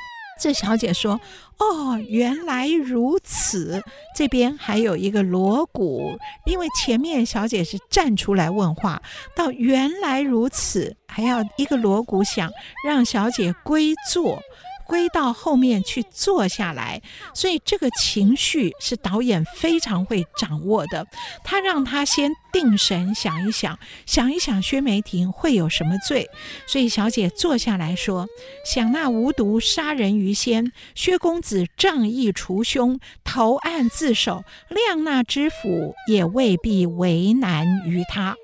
[0.42, 1.22] 这小姐说
[1.60, 3.82] ：“哦，原来如此。”
[4.14, 9.02] 这边还有一个锣鼓，因为前面小姐是站出来问话，
[9.34, 12.52] 到原来如此，还要一个锣鼓响，
[12.86, 14.42] 让小姐归坐。
[14.86, 17.02] 归到后面去坐下来。
[17.34, 21.06] 所以这个情绪是导演非常会掌握的。
[21.44, 26.30] 他让他先定神想一想，想一想薛梅亭会有什么罪。
[26.66, 28.28] 所以小姐坐下来说
[28.66, 38.36] ：“想那无毒杀人于先，薛公子仗义除凶，投案自首，亮那知府也未必为难于他。”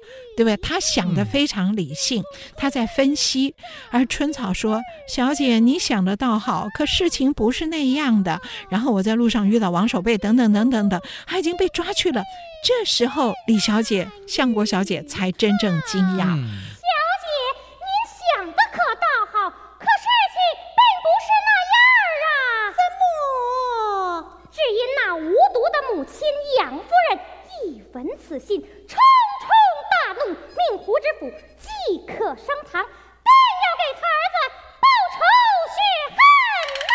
[0.41, 0.57] 对不对？
[0.57, 2.23] 他想的非常理性，
[2.57, 3.53] 他在分析。
[3.91, 12.23] 而春草说：“小姐，你想的倒好，可事情不是那样的。”然后我在路上遇到王守备，等等等等的，他已经被抓去了。
[12.65, 16.23] 这时候，李小姐、相国小姐才真正惊讶。
[16.25, 16.87] 嗯、小
[17.21, 17.27] 姐，
[17.77, 20.41] 您想的可倒好，可事情
[20.73, 21.77] 并不是那样
[22.25, 22.33] 啊！
[22.73, 24.41] 怎么？
[24.51, 26.21] 只因那无毒的母亲
[26.59, 27.19] 杨夫人
[27.63, 28.97] 一闻此信，冲
[30.27, 31.67] 怒，命胡知府即
[32.05, 33.29] 刻升堂，定
[33.61, 34.35] 要给他儿子
[34.79, 35.17] 报仇
[35.73, 35.77] 雪
[36.09, 36.17] 恨
[36.87, 36.93] 呐！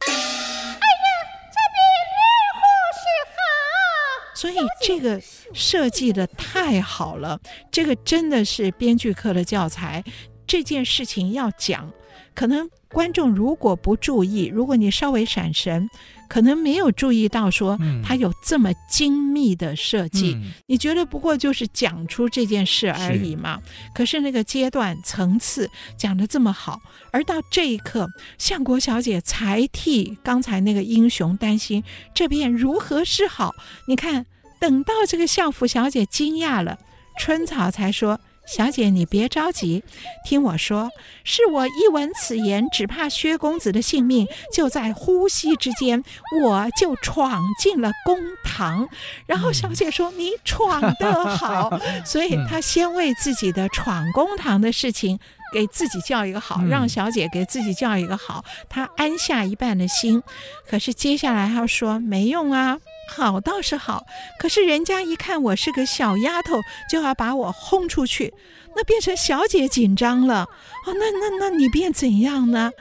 [0.00, 1.06] 哎呀，
[1.50, 1.76] 这便
[2.12, 2.16] 如
[2.58, 2.60] 何
[2.98, 3.36] 是好？
[4.34, 5.20] 所以这个
[5.54, 10.02] 设计的太好了，这个真的是编剧课的教材。
[10.46, 11.92] 这件事情要讲，
[12.34, 15.88] 可能观众如果不注意，如果你稍微闪神。
[16.28, 20.32] 可能没有注意到，说他有这么精密的设计。
[20.32, 23.60] 嗯、你觉得不过就是讲出这件事而已嘛？
[23.66, 25.68] 是，可是那个阶段层次
[25.98, 26.80] 讲的这么好，
[27.12, 28.08] 而到这一刻，
[28.38, 33.54] 相国小姐才替刚才那个英雄担心，这便如何是好？
[33.86, 34.24] 你看，
[34.58, 36.78] 等到这个相府小姐惊讶了，
[37.18, 38.18] 春草才说。
[38.44, 39.82] 小姐，你别着急，
[40.24, 40.90] 听我说，
[41.24, 46.02] 是我一闻此言，只怕薛公子的性命，就在呼吸之间，
[46.42, 48.88] 我就闯进了公堂。
[49.26, 51.78] 然后小姐说：“你闯得好。
[52.04, 55.18] ”所以她先为自己的闯公堂的事情
[55.54, 60.22] 给自己叫一个好，让小姐给自己叫一个好，她安下一半的心。
[60.68, 62.78] 可是接下来她说没用啊。
[63.14, 64.06] 好倒是好，
[64.38, 66.60] 可是人家一看我是个小丫头，
[66.90, 68.32] 就要把我轰出去，
[68.74, 70.44] 那变成小姐紧张了。
[70.86, 72.72] 哦，那那那你变怎样呢？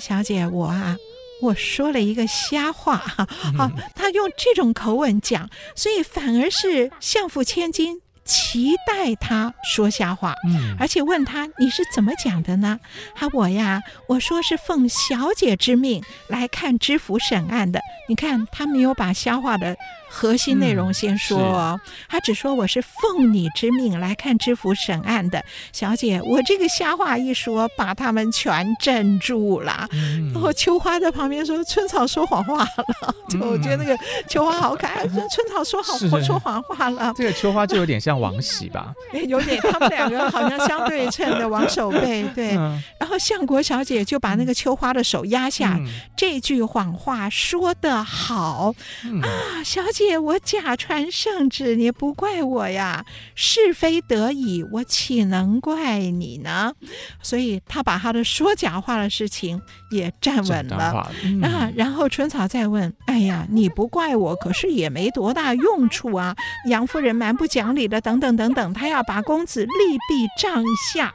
[0.00, 0.96] 小姐，我啊，
[1.40, 3.26] 我说了一个瞎话哈。
[3.56, 8.02] 好，他用这种口吻讲，所以反而是相府千金。
[8.28, 12.78] 期待他说瞎话，嗯，而且问他，你是怎么讲的呢？
[13.14, 17.80] 他我呀，我说是奉小姐之命来看知府审案的。
[18.06, 19.74] 你看他没有把瞎话的。
[20.08, 29.86] 核心内容先说哦，嗯、他只说我是奉你之命来看知府审案的，小姐，我这个瞎话一说，把他们全镇住了。
[29.92, 32.84] 嗯、然后秋花在旁边说：“春草说谎话了。
[33.34, 33.96] 嗯”就我觉得那个
[34.28, 37.12] 秋花好可爱，春草说好 是说谎话了。
[37.16, 38.92] 这个秋花就有点像王喜吧？
[39.28, 42.56] 有点，他们两个好像相对称的王守备对。
[42.56, 45.86] 嗯、然后相国小姐就把那个秋花的手压下，嗯、
[46.16, 49.28] 这句谎话说得好、嗯、啊，
[49.62, 49.97] 小姐。
[49.98, 53.04] 姐，我假传圣旨，你不怪我呀。
[53.34, 56.72] 是非得已，我岂能怪你呢？
[57.20, 61.10] 所以他把他的说假话的事情也站稳了。
[61.24, 66.36] 嗯、啊，然后春草再问：“哎呀，你不怪我，可是也没多大用处啊。
[66.68, 71.12] 杨夫人蛮不讲理的，等等等等，他要把公子力毙帐下。”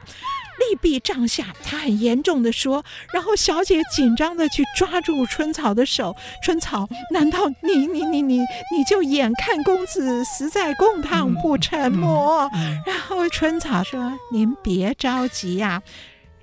[0.70, 6.14] 力毙帐下，他很严重的说，然后小姐紧张的去抓住春草的手。
[6.42, 12.48] 春草，难道你你你你你就眼看公子死在公堂不成么？
[12.54, 15.82] 嗯嗯嗯、然后春草说：“您别着急呀、啊。”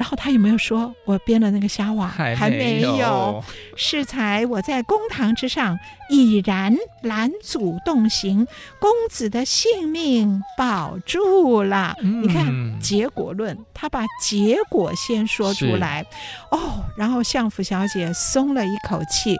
[0.01, 2.07] 然后他有没有说，我编了那个瞎话？
[2.07, 3.43] 还没有。
[3.75, 5.77] 适才我在公堂之上
[6.09, 8.47] 已然拦阻动刑，
[8.79, 11.95] 公子的性命保住了。
[12.01, 16.03] 嗯、你看结果论，他把结果先说出来。
[16.49, 19.35] 哦，然后相府小姐松了一口气。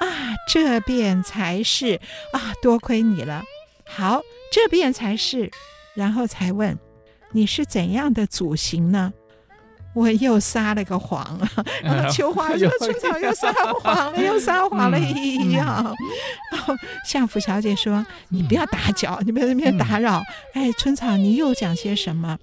[0.00, 2.00] 啊，这便才是
[2.32, 3.44] 啊，多亏你了。
[3.84, 5.50] 好，这便才是。
[5.94, 6.78] 然后才问，
[7.32, 9.12] 你是怎样的祖行呢？
[9.96, 11.40] 我又撒了个谎，
[11.82, 15.96] 然后秋花说：“春草又撒谎了，又撒谎了一样。”
[16.52, 16.74] 然后
[17.06, 20.22] 相府小姐说：“你不要打搅，你不要在那边打扰。”
[20.52, 22.36] 哎，春草，你又讲些什么？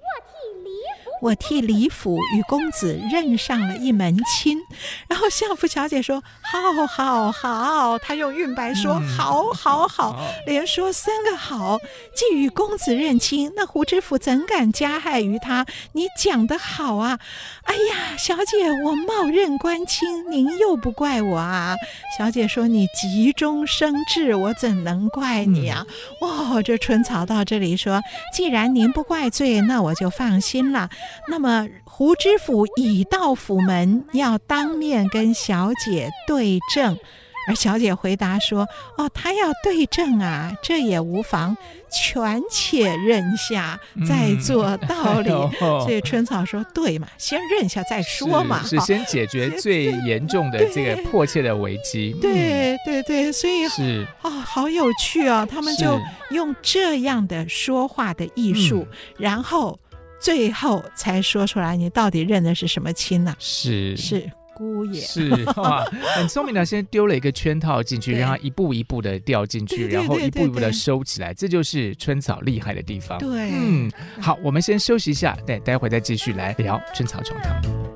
[1.24, 4.58] 我替李府与公子认上了一门亲，
[5.08, 11.78] 然后相府小姐说：“好，好，好。”她用韵白说：“好，好，好，连说三个好。
[12.14, 15.66] 既与公子认亲，那胡知府怎敢加害于他？
[15.94, 17.18] 你讲得好啊！
[17.64, 21.74] 哎呀，小姐，我冒认官亲，您又不怪我啊？”
[22.20, 25.86] 小姐说：“你急中生智，我怎能怪你啊？”
[26.20, 28.02] 哇、哦，这春草到这里说
[28.36, 30.90] ：“既然您不怪罪，那我就放心了。”
[31.28, 36.98] 那么胡知府已到府门，要当面跟小姐对证。
[37.46, 38.66] 而小姐回答说
[38.98, 41.58] ：“哦，他要对证啊，这也无妨，
[41.92, 45.30] 权且认下，再做道理。
[45.30, 45.52] 嗯
[45.84, 55.46] ”所以春草说：“对嘛，先认下再说嘛，是，是先解决最严重的这个迫切的危机。”对对对，所以是啊、哦，好有趣啊、哦！
[55.46, 56.00] 他们就
[56.32, 58.88] 用这样的说话的艺术，
[59.18, 59.78] 然后
[60.24, 63.36] 最后才说出来，你到底认的是什么亲呢、啊？
[63.38, 64.32] 是是。
[64.56, 65.84] 姑爷是哇，
[66.16, 73.18] 很聪明的，先丢了一个圈套进去，让它一步一步的掉进去，然后一步一步的收起来，这就是春草厉害的地方。
[73.18, 77.93] 对，嗯，好，我们先休息一下，待，待会再继续来聊春草床堂。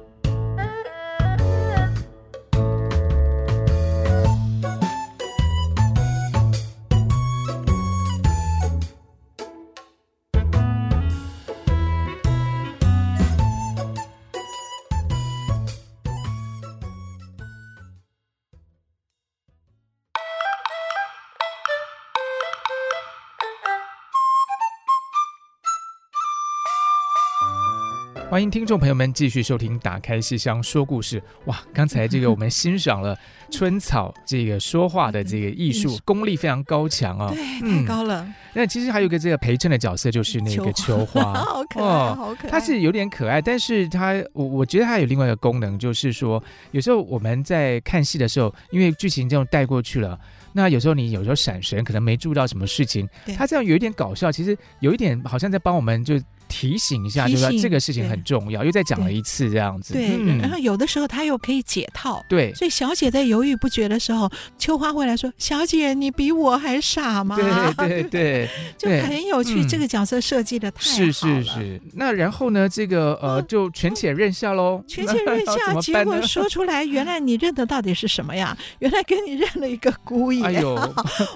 [28.37, 31.19] 欢迎听众朋友们继续收听《打开戏箱说故事》。
[31.45, 33.17] 哇，刚才这个我们欣赏了
[33.49, 37.33] 春草这个说话的这个艺术，功力非常高强啊！
[37.33, 38.23] 对，太高了。
[38.23, 42.51] 嗯、那其实还有一个这个陪衬的角色，就是那个秋花， 好可爱，好可爱。
[42.51, 50.15] 它是有点可爱，但是它我我觉得它有另外一个功能，就是说有时候我们在看戏的时候，因为剧情这样带过去了，
[50.53, 53.09] 那有时候你有时候闪神，可能没注意到什么事情。
[53.35, 56.21] 他这样有一点搞笑，其实有一点好像在帮我们就。
[56.47, 59.93] 提醒一下，就是说这个事情很重要，又再讲了一次这样子。
[59.93, 62.23] 对，嗯、然后有的时候他又可以解套。
[62.29, 67.35] 对，所以小姐在犹豫不决的时候，秋花会来说：“小姐，你比我还傻吗？”
[67.77, 69.65] 对对对， 就很有趣。
[69.65, 71.05] 这个角色设计的太好了。
[71.05, 71.81] 是是是。
[71.93, 72.67] 那然后呢？
[72.69, 74.83] 这个呃，就权且认下喽。
[74.87, 78.55] 权且认下， 结果说出来，原来你认的到底是什么呀？
[78.79, 80.43] 原来跟你认了一个姑爷。
[80.45, 80.75] 哎呦，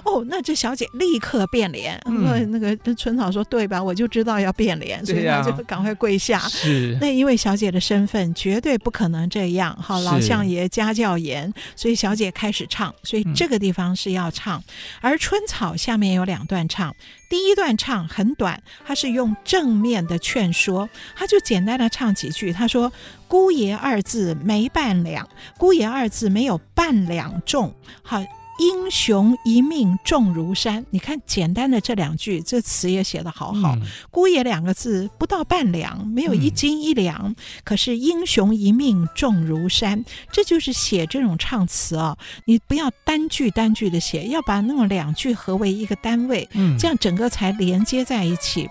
[0.04, 2.00] 哦，那这小姐立刻变脸。
[2.06, 3.82] 嗯，那个春草说：“对吧？
[3.82, 6.38] 我就知道要变脸。”所以他就赶快跪下。
[6.38, 9.76] 是，那因为小姐的身份绝对不可能这样。
[9.80, 12.94] 好，老相爷家教严，所以小姐开始唱。
[13.02, 14.58] 所以这个地方是要唱。
[14.58, 14.64] 嗯、
[15.00, 16.94] 而春草下面有两段唱，
[17.28, 22.52] 第一段唱很短，他是用正面的劝说，他就简单的唱几句。
[22.52, 22.92] 他说
[23.28, 25.28] ：“姑爷二字没半两，
[25.58, 28.22] 姑爷二字没有半两重。”好。
[28.62, 33.74] 英雄一命重如山，你看简单的这两句，这词也写得好好。
[33.74, 42.18] 嗯、姑爷两个字不到半两，没有一斤一两，嗯、可是英雄一命重如山，这就是写这种唱词啊、哦。
[42.44, 48.68] 你不要单句单句的写，要把那种两句合为一个单位，嗯、这样整个才连接在一起。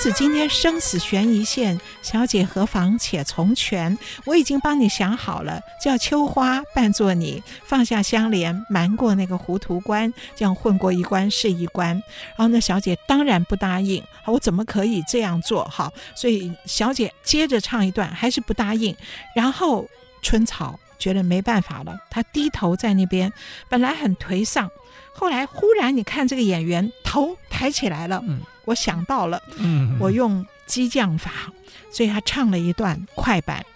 [0.00, 3.98] 子今天生死悬一线，小姐何妨且从权。
[4.24, 11.88] 我已经帮你想好了，叫秋花扮作你，放下香莲，瞒过那个糊涂官，这样混过一关是一关。
[12.34, 15.64] 然后那小姐当然不答应，我怎么可以这样做？
[15.64, 18.96] 好，所以小姐接着唱一段，还是不答应。
[19.36, 19.86] 然后
[20.22, 23.30] 春草觉得没办法了，她低头在那边，
[23.68, 24.70] 本来很颓丧，
[25.12, 28.40] 后来忽然你看这个演员头抬起来了，嗯。
[28.70, 31.52] 我想到了，嗯，我用激将法，
[31.92, 33.66] 所以他唱了一段快板。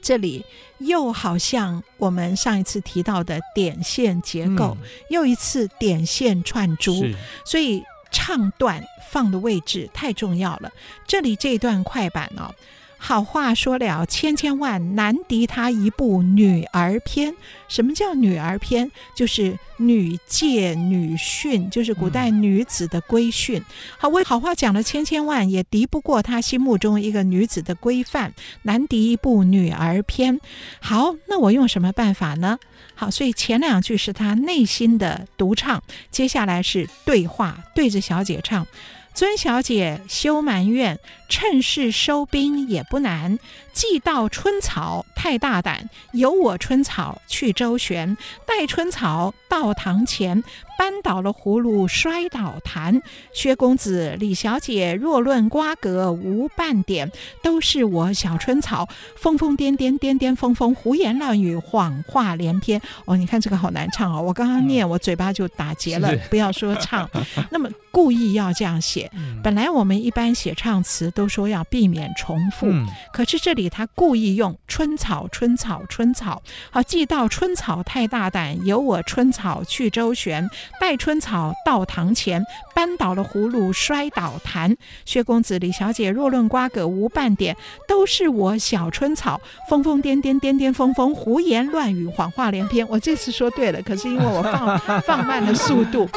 [0.00, 0.42] 这里
[0.78, 7.04] 又好像我们上一次提到的点线结构，嗯、又一次点线串珠，
[7.44, 10.72] 所以唱段放的位置太重要了。
[11.06, 12.54] 这里这段快板哦。
[13.00, 17.34] 好话说了千千万，难敌他一部女儿篇。
[17.68, 18.90] 什么叫女儿篇？
[19.14, 23.62] 就是女诫女训，就是古代女子的规训。
[23.96, 30.40] 好，我好话讲了千千万，也敌不过他心目中一个女子的规范，难敌一部女儿篇。
[30.80, 32.58] 好，那我用什么办法呢？
[32.94, 38.66] 好，所以前两句是他内心的独唱，接下来是对话，对着小姐唱。
[39.14, 40.96] 尊小姐休埋怨，
[41.28, 43.38] 趁势收兵也不难。
[43.72, 48.16] 既到春草太大胆，由我春草去周旋。
[48.44, 50.42] 待春草到堂前，
[50.76, 53.00] 扳倒了葫芦摔倒坛。
[53.32, 62.82] 薛公子李小姐若论瓜葛无半点，都是我小春草疯疯癫癫癫癫疯疯胡言乱语谎话连篇。
[63.04, 64.20] 哦，你看这个好难唱哦！
[64.20, 66.12] 我刚刚念，我嘴巴就打结了。
[66.28, 67.08] 不要说唱，
[67.52, 69.08] 那么故意要这样写。
[69.44, 72.68] 本来我们一般写唱词都说要避免重复，
[73.12, 73.68] 可是这里。
[73.68, 76.40] 他故意用春草，春草，春草。
[76.70, 80.48] 好，既到春草太大胆，由我春草去周旋。
[80.80, 84.76] 待春草到堂前，扳倒了葫芦摔倒坛。
[85.04, 87.56] 薛公子李小姐若论瓜葛无半点，
[87.88, 92.88] 都是我小春草疯疯癫癫癫癫疯疯胡言乱语谎话连篇。
[92.88, 96.08] 我这次说对了，可是因为我放放慢了速度。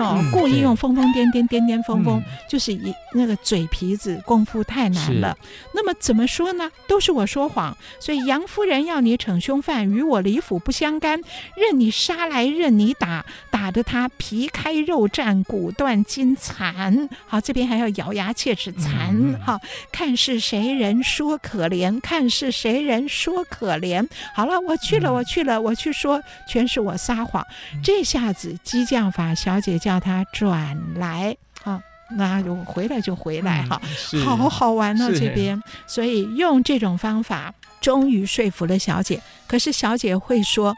[0.00, 5.36] 哦，故意用疯疯癫癫癫癫疯疯，就是一那个嘴皮子功夫太难了。
[5.74, 6.70] 那么怎么说呢？
[6.86, 11.20] 都是我说谎，所以杨夫人要你逞凶犯，与我李府不相干，
[11.56, 13.24] 任你杀来任你打，
[13.60, 17.08] 打得他皮开肉绽，骨断筋残。
[17.26, 19.36] 好，这边还要咬牙切齿残。
[19.44, 19.58] 好，
[19.90, 24.08] 看是谁人说可怜，看是谁人说可怜。
[24.32, 27.44] 好了，我去了，我去了，我去说，全是我撒谎。
[27.82, 31.80] 这下子激将法小姐叫他转来，好，
[32.16, 33.82] 那就回来就回来，哈、
[34.12, 35.60] 嗯，好好玩呢、哦、这边。
[35.88, 39.20] 所以用这种方法，终于说服了小姐。
[39.48, 40.76] 可是小姐会说：“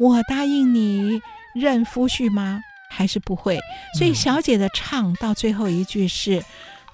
[0.00, 1.20] 我答应你
[1.54, 2.60] 认夫婿吗？
[2.90, 3.58] 还是不会？”
[3.98, 6.44] 所以小姐的唱到最后一句是：“嗯、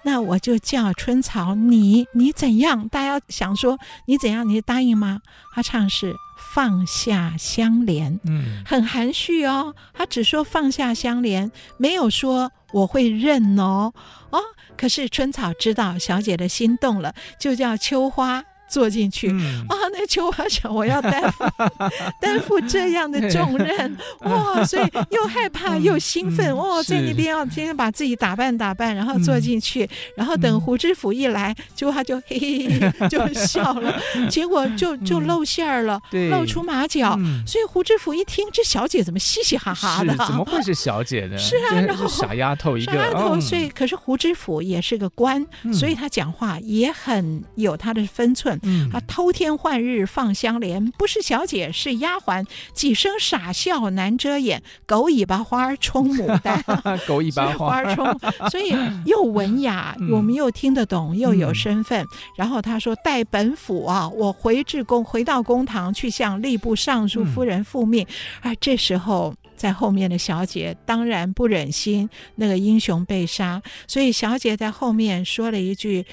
[0.04, 4.48] 那我就叫春草，你你怎样？”大家要想说你怎样？
[4.48, 5.20] 你答应吗？
[5.54, 6.14] 她唱是。
[6.54, 9.74] 放下相连，嗯，很含蓄哦。
[9.92, 13.92] 他只说放下相连，没有说我会认哦。
[14.30, 14.40] 哦，
[14.76, 18.44] 可是春草知道小姐的心动了，就叫秋花。
[18.68, 21.44] 坐进去、嗯、啊，那秋花想我要担负
[22.20, 29.88] 担负这样的重任哇，所以又害怕又兴奋哇，在那边要天天把自己打扮打扮，然后坐进去，嗯、
[30.18, 33.98] 然后等胡知府一来，秋花就嘿嘿嘿就 笑了，
[34.28, 41.36] 结果就就露馅儿了，嗯、露出马脚，嗯、所以胡知府一听这小姐怎么嘻嘻哈哈的，怎么会是小姐呢？
[41.38, 48.57] 是啊，然后傻丫头一个，傻丫头，所以可是胡知府也是个官，嗯、所以他讲话也很有他的分寸。
[48.62, 56.62] 嗯，啊，偷天换日放香莲，不是小姐是丫鬟，几声傻笑难遮掩，狗尾巴花充牡丹
[57.06, 58.06] 狗尾巴花充，
[58.50, 58.74] 所以
[59.06, 62.02] 又文雅，我们又听得懂，又有身份。
[62.02, 68.04] 嗯、然后他说：“待本府啊，我回至宫，回到公堂去向吏部尚书夫人复命。
[68.04, 68.06] 嗯”
[68.50, 76.04] 而这时候，在后面的小姐当然不忍心那个英雄被杀，所以小姐在后面说了一句。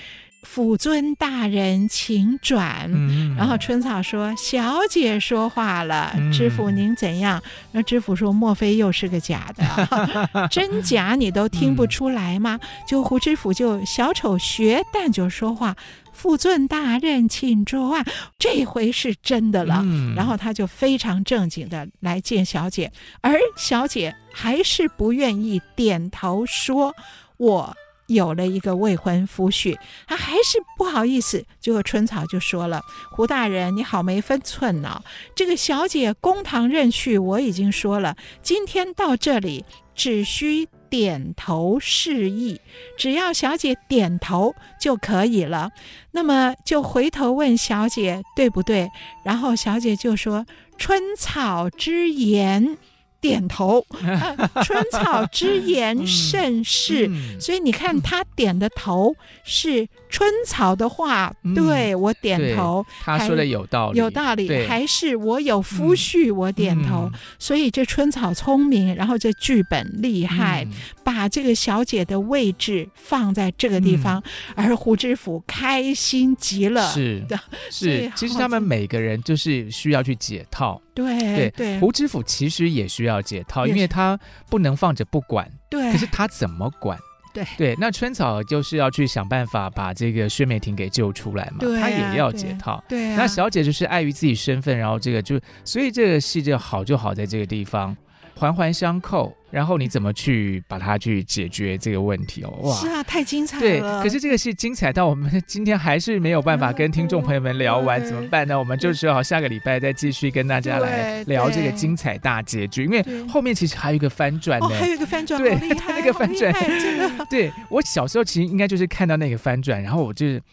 [0.46, 2.90] 府尊大人，请转。
[2.94, 7.42] 嗯、然后春草说：“小姐说话了，嗯、知府您怎样？”
[7.74, 10.48] 那知府说：“莫非又是个假的？
[10.50, 15.76] 真假你都听不出来吗？”嗯、就胡知府就小丑学旦就说话
[16.14, 18.06] ：“府尊大人，请转。”
[18.40, 19.82] 这回是真的了。
[19.84, 22.92] 嗯、然后他就非常正经的来见小姐，
[23.22, 26.96] 而小姐还是不愿意点头说
[27.38, 27.76] ：“我。”
[28.08, 29.78] 有了一个未婚夫婿，
[30.08, 31.44] 他还是不好意思。
[31.60, 32.82] 结果春草就说了
[33.12, 35.02] ：“胡大人，你好没分寸呢、
[35.36, 42.62] 这个小姐公堂认婿，我已经说了，今天到这里只需点头示意，
[42.98, 45.72] 只要小姐点头就可以了。
[46.12, 48.90] 那么就回头问小姐对不对？
[49.24, 50.46] 然后小姐就说
[50.78, 52.78] ：‘春草之言。’”
[53.26, 57.10] 点头，啊， 春草之言甚是，
[57.40, 70.72] 所以你看他点的头是春草的话，嗯、对我点头，他说的有道理，有道理，还是我有夫婿，我点头，嗯、所以这春草聪明，然后这剧本厉害，嗯、
[71.04, 74.22] 把这个小姐的位置放在这个地方，
[74.56, 77.40] 嗯、而胡知府开心极了，是的，
[77.72, 80.80] 是，其实他们每个人就是需要去解套。
[80.96, 84.18] 对对，对胡知府其实也需要解套，因为他
[84.50, 85.48] 不能放着不管。
[85.70, 86.98] 对，可是他怎么管？
[87.34, 92.82] 对对，那春草就是要去想办法把这个薛梅婷给救出来嘛，对啊、他也要解套。
[92.88, 97.96] 对，对啊、那小姐就是碍于自己身份，然后这个就，所以这个戏就好就好在这个地方。
[98.36, 99.36] 环环相扣。
[99.52, 102.50] 然后你怎么去把它去解决这个问题哦？
[102.64, 103.62] 哇，是啊，太精彩了。
[103.62, 108.60] 对，可是这个戏精彩到我们今天还是没有办法跟听众朋友们聊完，怎么办呢？
[108.60, 114.66] 我们就只好下个礼拜再继续跟大家来聊这个精彩大结局，因为后面其实还有一个翻转呢。
[114.66, 117.26] 哦，还有一个翻转，对，他 那个翻转，真的。
[117.30, 120.44] 对，我小时候其实应该就是看到那个翻转，然后我就是。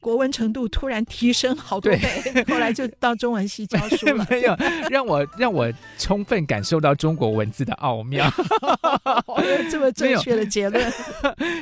[0.00, 4.26] 国文程度突然提升好多倍， 后来就到中文系教书了。
[4.30, 4.56] 没有
[4.90, 8.28] 让我让我充分感受到中国文字的奥妙。
[9.70, 10.92] 这么正确的结论，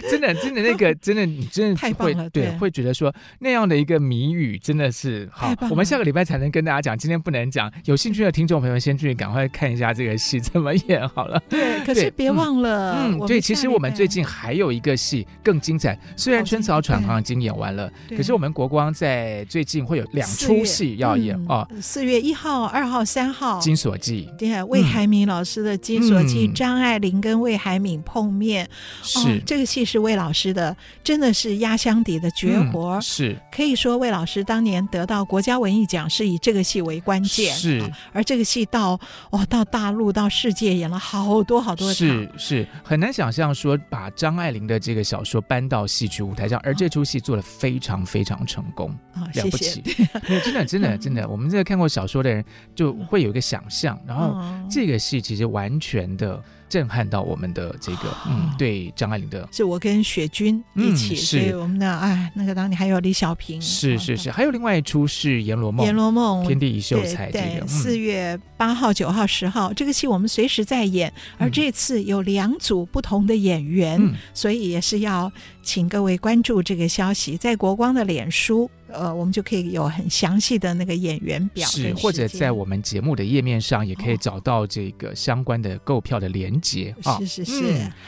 [0.09, 2.31] 真的真的那个真的你真的太棒了。
[2.31, 5.53] 对，会觉得说那样的一个谜语真的是好。
[5.69, 7.71] 我们下个礼拜才能跟大家讲，今天不能讲。
[7.87, 11.43] 有兴趣的听众朋友，先去赶快看一下这个戏怎么演好了。
[11.49, 18.28] 对，可是别忘了，嗯，对，其实我们最近还有一个戏更精彩，虽然《春草闯堂》已经演完了，可是。
[18.29, 28.69] 其实我们国光在最近会有两出戏要演哦，四月一号、二号、三号，《金锁记》对，魏海敏老师的《金锁记》，张爱玲跟魏海敏碰面，
[29.03, 39.01] 是这个戏是魏老师的，真的是压箱底的绝活，是可以说魏老师当年得到国家文艺奖是以这个戏为关键，是而这个戏到
[39.31, 48.18] 哦到大陆到世界演了好多好多场，是是很难想象说把张爱玲的这个小说搬到戏曲舞台上，而这出戏做的非常非常。
[48.19, 49.81] 非常成功，哦、了不起！
[50.45, 52.45] 真的，真的，真的，嗯、我们这个看过小说的人
[52.75, 54.37] 就会有一个想象，然后
[54.69, 56.43] 这个戏其实完全的。
[56.69, 61.57] 震撼到我们的这个，嗯，对张爱玲的，是我跟雪君一起，是。
[61.57, 74.01] 我们的哎，那个当年还有李小平，是是是，还有另外一出是《阎罗梦》，《阎罗梦》天地一秀才，这个四月八号、九号、十号这个戏我们随时在演，而这次有两组不同的演员，
[74.35, 75.31] 所以也是要
[75.63, 78.71] 请各位关注这个消息，在国光的脸书。
[78.93, 87.19] 呃，我们就可以有很详细的那个演员表，是或者在我们节目的页面上也可以找到这个相关的购票的连接啊。
[87.19, 87.53] 是是是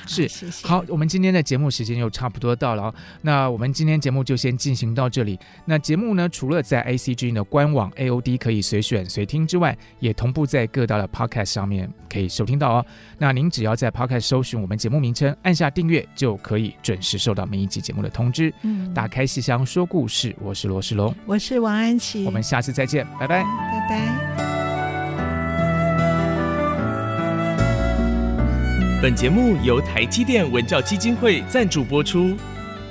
[0.06, 0.66] 是，谢谢。
[0.66, 5.38] 好，我们今天的节目时间又差不多到了，那我们今天节目就先进行到这里。
[5.66, 12.86] 那节目呢，除了在 ACG 的官网 AOD 可以随选随听之外，也同步在各大的 Podcast 上面可以收听到哦。
[13.18, 18.50] 那您只要在 Podcast 搜寻我们节目名称，按下订阅，就可以准时收到每一集节目的通知。
[18.62, 20.69] 嗯，打开戏箱说故事，我是。
[20.70, 24.30] 罗世龙，我是王安琪，我们下次再见，拜拜，拜拜。
[29.02, 32.36] 本节目由台积电文教基金会赞助播出。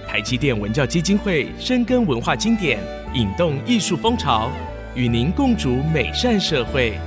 [0.05, 2.79] 台积电文教基金会深耕文化经典，
[3.13, 4.51] 引动艺术风潮，
[4.93, 6.99] 与您共筑美善社会。